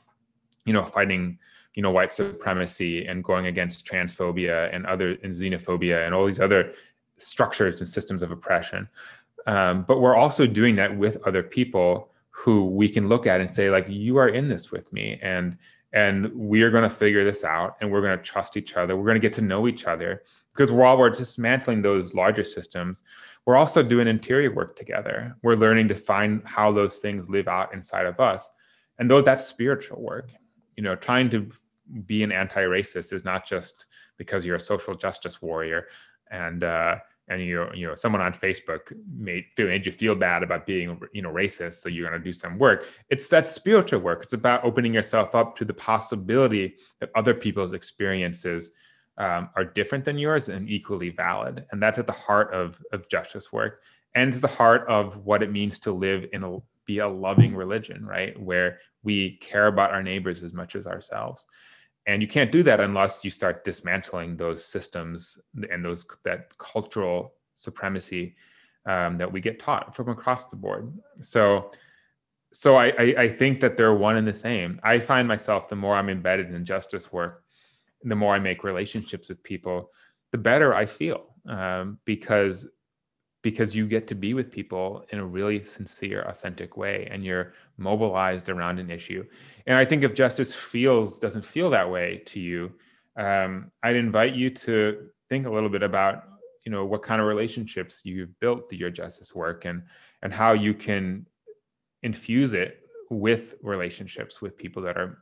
you 0.65 0.73
know 0.73 0.85
fighting 0.85 1.39
you 1.75 1.83
know 1.83 1.91
white 1.91 2.13
supremacy 2.13 3.05
and 3.07 3.25
going 3.25 3.47
against 3.47 3.87
transphobia 3.87 4.75
and 4.75 4.87
other 4.87 5.19
and 5.23 5.33
xenophobia 5.35 6.07
and 6.07 6.15
all 6.15 6.27
these 6.27 6.41
other 6.41 6.73
structures 7.17 7.81
and 7.81 7.89
systems 7.89 8.23
of 8.23 8.31
oppression. 8.31 8.89
Um, 9.47 9.85
but 9.87 10.01
we're 10.01 10.17
also 10.17 10.47
doing 10.47 10.75
that 10.77 10.97
with 10.97 11.19
other 11.27 11.43
people 11.43 12.11
who 12.35 12.67
we 12.67 12.89
can 12.89 13.09
look 13.09 13.27
at 13.27 13.41
and 13.41 13.53
say 13.53 13.71
like 13.71 13.87
you 13.89 14.17
are 14.17 14.29
in 14.29 14.49
this 14.49 14.73
with 14.73 14.93
me 14.93 15.19
and 15.23 15.57
and 15.93 16.35
we 16.35 16.63
are 16.63 16.71
going 16.71 16.83
to 16.83 16.91
figure 16.91 17.25
this 17.25 17.45
out 17.45 17.77
and 17.81 17.91
we're 17.91 18.03
going 18.03 18.19
to 18.19 18.25
trust 18.25 18.57
each 18.57 18.75
other. 18.77 18.97
We're 18.97 19.05
going 19.05 19.15
to 19.15 19.21
get 19.21 19.33
to 19.35 19.43
know 19.43 19.69
each 19.69 19.85
other. 19.85 20.25
Because 20.53 20.73
while 20.73 20.99
we're 20.99 21.11
dismantling 21.11 21.81
those 21.81 22.13
larger 22.13 22.43
systems 22.43 23.05
we're 23.47 23.57
also 23.57 23.83
doing 23.83 24.09
interior 24.09 24.53
work 24.53 24.75
together. 24.75 25.37
We're 25.43 25.57
learning 25.57 25.89
to 25.89 25.95
find 25.95 26.43
how 26.45 26.73
those 26.73 26.99
things 26.99 27.29
live 27.29 27.47
out 27.47 27.73
inside 27.73 28.07
of 28.07 28.19
us 28.19 28.51
and 28.99 29.11
though 29.11 29.21
that's 29.21 29.47
spiritual 29.47 30.03
work 30.03 30.31
you 30.77 30.83
know 30.83 30.97
trying 30.97 31.31
to 31.31 31.49
be 32.07 32.23
an 32.23 32.33
anti-racist 32.33 33.13
is 33.13 33.25
not 33.25 33.47
just 33.47 33.87
because 34.17 34.45
you're 34.45 34.57
a 34.57 34.61
social 34.61 34.95
justice 34.95 35.41
warrior 35.41 35.89
and 36.31 36.65
uh, 36.65 36.97
and 37.29 37.41
you 37.41 37.67
you 37.75 37.87
know 37.87 37.95
someone 37.95 38.21
on 38.21 38.33
Facebook 38.33 38.93
made 39.17 39.45
feel 39.57 39.67
made 39.67 39.87
you 39.87 39.93
feel 39.93 40.15
bad 40.15 40.43
about 40.43 40.67
being 40.67 41.01
you 41.13 41.23
know 41.23 41.31
racist, 41.31 41.75
so 41.75 41.89
you're 41.89 42.09
going 42.09 42.21
to 42.21 42.25
do 42.25 42.33
some 42.33 42.59
work. 42.59 42.87
It's 43.11 43.29
that 43.29 43.49
spiritual 43.49 44.01
work. 44.01 44.23
It's 44.23 44.33
about 44.33 44.65
opening 44.65 44.95
yourself 44.95 45.35
up 45.35 45.57
to 45.57 45.65
the 45.65 45.75
possibility 45.75 46.77
that 47.01 47.11
other 47.15 47.35
people's 47.35 47.73
experiences 47.73 48.73
um, 49.19 49.49
are 49.57 49.65
different 49.65 50.05
than 50.05 50.19
yours 50.19 50.49
and 50.49 50.69
equally 50.69 51.11
valid. 51.11 51.65
And 51.71 51.83
that's 51.83 51.99
at 51.99 52.07
the 52.07 52.13
heart 52.13 52.53
of 52.53 52.81
of 52.93 53.09
justice 53.09 53.53
work, 53.53 53.83
and 54.15 54.33
the 54.33 54.47
heart 54.49 54.87
of 54.89 55.25
what 55.25 55.43
it 55.43 55.51
means 55.51 55.79
to 55.81 55.93
live 55.93 56.27
in 56.33 56.45
a 56.45 56.59
be 56.85 56.99
a 56.99 57.09
loving 57.09 57.55
religion, 57.55 58.05
right? 58.05 58.39
Where 58.39 58.79
we 59.03 59.37
care 59.39 59.69
about 59.69 59.93
our 59.93 60.03
neighbors 60.03 60.43
as 60.43 60.53
much 60.53 60.77
as 60.77 60.87
ourselves 60.87 61.47
and 62.07 62.21
you 62.21 62.29
can't 62.29 62.53
do 62.53 62.63
that 62.63 62.81
unless 62.81 63.25
you 63.25 63.31
start 63.31 63.65
dismantling 63.65 64.37
those 64.37 64.65
systems 64.65 65.39
and 65.71 65.85
those 65.85 66.07
that 66.25 66.57
cultural 66.59 67.35
supremacy 67.55 68.37
um, 68.87 69.17
that 69.19 69.31
we 69.31 69.41
get 69.41 69.61
taught 69.61 69.95
from 69.95 70.09
across 70.09 70.47
the 70.47 70.57
board. 70.57 70.93
So 71.21 71.71
so 72.53 72.77
I, 72.77 72.87
I, 72.99 73.15
I 73.19 73.29
think 73.29 73.59
that 73.61 73.77
they're 73.77 73.95
one 73.95 74.17
and 74.17 74.29
the 74.29 74.35
same. 74.35 74.79
I 74.85 75.01
find 75.01 75.27
myself 75.27 75.69
the 75.69 75.77
more 75.77 75.97
i'm 75.97 76.09
embedded 76.09 76.55
in 76.55 76.65
justice 76.65 77.13
work 77.13 77.45
the 78.05 78.15
more 78.15 78.35
i 78.35 78.39
make 78.39 78.65
relationships 78.65 79.29
with 79.29 79.43
people 79.43 79.91
the 80.31 80.39
better 80.39 80.75
i 80.75 80.87
feel 80.87 81.35
um, 81.47 81.99
because 82.05 82.67
because 83.45 83.77
you 83.77 83.87
get 83.87 84.07
to 84.07 84.15
be 84.15 84.33
with 84.33 84.51
people 84.51 85.05
in 85.11 85.19
a 85.19 85.25
really 85.25 85.63
sincere, 85.63 86.23
authentic 86.23 86.79
way, 86.79 87.07
and 87.11 87.23
you're 87.23 87.53
mobilized 87.77 88.49
around 88.49 88.79
an 88.79 88.91
issue. 88.91 89.23
And 89.67 89.77
I 89.77 89.85
think 89.85 90.03
if 90.03 90.15
justice 90.15 90.55
feels 90.55 91.19
doesn't 91.19 91.45
feel 91.45 91.69
that 91.69 91.89
way 91.89 92.23
to 92.25 92.41
you, 92.41 92.73
um, 93.19 93.71
I'd 93.83 93.97
invite 93.97 94.35
you 94.35 94.49
to 94.49 95.11
think 95.29 95.47
a 95.47 95.51
little 95.51 95.69
bit 95.69 95.83
about 95.83 96.25
you 96.65 96.73
know 96.73 96.87
what 96.87 97.03
kind 97.03 97.21
of 97.21 97.27
relationships 97.27 98.01
you've 98.03 98.41
built 98.41 98.71
through 98.71 98.79
your 98.79 98.91
justice 98.91 99.35
work 99.35 99.67
and 99.67 99.83
and 100.23 100.33
how 100.33 100.53
you 100.53 100.73
can 100.73 101.27
infuse 102.03 102.55
it 102.55 102.81
with 103.11 103.57
relationships 103.63 104.41
with 104.41 104.57
people 104.57 104.81
that 104.83 104.97
are 104.97 105.19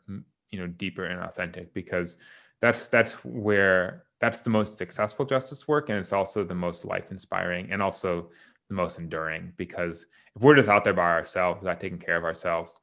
you 0.52 0.60
know 0.60 0.68
deeper 0.68 1.06
and 1.06 1.20
authentic 1.20 1.74
because 1.74 2.18
that's 2.62 2.88
that's 2.88 3.12
where 3.24 4.04
that's 4.20 4.40
the 4.40 4.48
most 4.48 4.78
successful 4.78 5.26
justice 5.26 5.68
work 5.68 5.90
and 5.90 5.98
it's 5.98 6.12
also 6.12 6.44
the 6.44 6.54
most 6.54 6.86
life 6.86 7.10
inspiring 7.10 7.70
and 7.70 7.82
also 7.82 8.30
the 8.68 8.74
most 8.74 8.98
enduring 8.98 9.52
because 9.58 10.06
if 10.34 10.40
we're 10.40 10.54
just 10.54 10.68
out 10.68 10.84
there 10.84 10.94
by 10.94 11.02
ourselves 11.02 11.62
not 11.62 11.80
taking 11.80 11.98
care 11.98 12.16
of 12.16 12.24
ourselves 12.24 12.78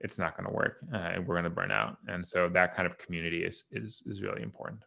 it's 0.00 0.18
not 0.18 0.36
going 0.36 0.48
to 0.48 0.54
work 0.54 0.78
uh, 0.94 0.96
and 0.96 1.26
we're 1.26 1.34
going 1.34 1.44
to 1.44 1.50
burn 1.50 1.72
out 1.72 1.98
and 2.06 2.26
so 2.26 2.48
that 2.48 2.74
kind 2.74 2.86
of 2.86 2.96
community 2.96 3.44
is 3.44 3.64
is 3.72 4.02
is 4.06 4.22
really 4.22 4.42
important 4.42 4.80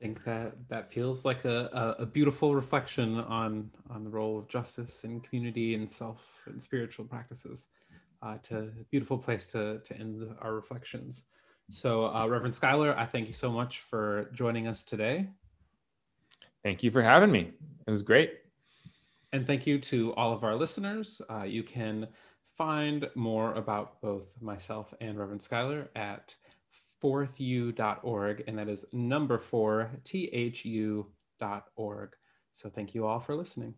I 0.00 0.04
think 0.04 0.24
that 0.24 0.54
that 0.68 0.90
feels 0.90 1.24
like 1.24 1.44
a, 1.44 1.94
a, 1.96 2.06
beautiful 2.06 2.56
reflection 2.56 3.20
on 3.20 3.70
on 3.88 4.02
the 4.02 4.10
role 4.10 4.36
of 4.36 4.48
justice 4.48 5.04
and 5.04 5.22
community 5.22 5.76
and 5.76 5.88
self 5.88 6.42
and 6.46 6.60
spiritual 6.60 7.04
practices. 7.04 7.68
Uh, 8.22 8.38
to 8.38 8.58
a 8.58 8.84
beautiful 8.90 9.18
place 9.18 9.46
to 9.46 9.80
to 9.84 9.96
end 9.96 10.22
our 10.40 10.54
reflections. 10.54 11.24
So, 11.70 12.06
uh, 12.14 12.26
Reverend 12.28 12.54
Schuyler, 12.54 12.96
I 12.96 13.06
thank 13.06 13.26
you 13.26 13.32
so 13.32 13.50
much 13.50 13.80
for 13.80 14.30
joining 14.32 14.68
us 14.68 14.84
today. 14.84 15.28
Thank 16.62 16.82
you 16.82 16.90
for 16.90 17.02
having 17.02 17.32
me. 17.32 17.52
It 17.86 17.90
was 17.90 18.02
great. 18.02 18.34
And 19.32 19.46
thank 19.46 19.66
you 19.66 19.78
to 19.80 20.14
all 20.14 20.32
of 20.32 20.44
our 20.44 20.54
listeners. 20.54 21.20
Uh, 21.30 21.42
you 21.42 21.62
can 21.62 22.06
find 22.56 23.08
more 23.14 23.54
about 23.54 24.00
both 24.00 24.28
myself 24.40 24.94
and 25.00 25.18
Reverend 25.18 25.42
Schuyler 25.42 25.90
at 25.96 26.36
fourthu.org, 27.02 28.44
and 28.46 28.58
that 28.58 28.68
is 28.68 28.84
number 28.92 29.38
four, 29.38 29.90
T 30.04 30.26
H 30.32 30.64
U.org. 30.64 32.16
So, 32.52 32.68
thank 32.68 32.94
you 32.94 33.06
all 33.06 33.18
for 33.18 33.34
listening. 33.34 33.74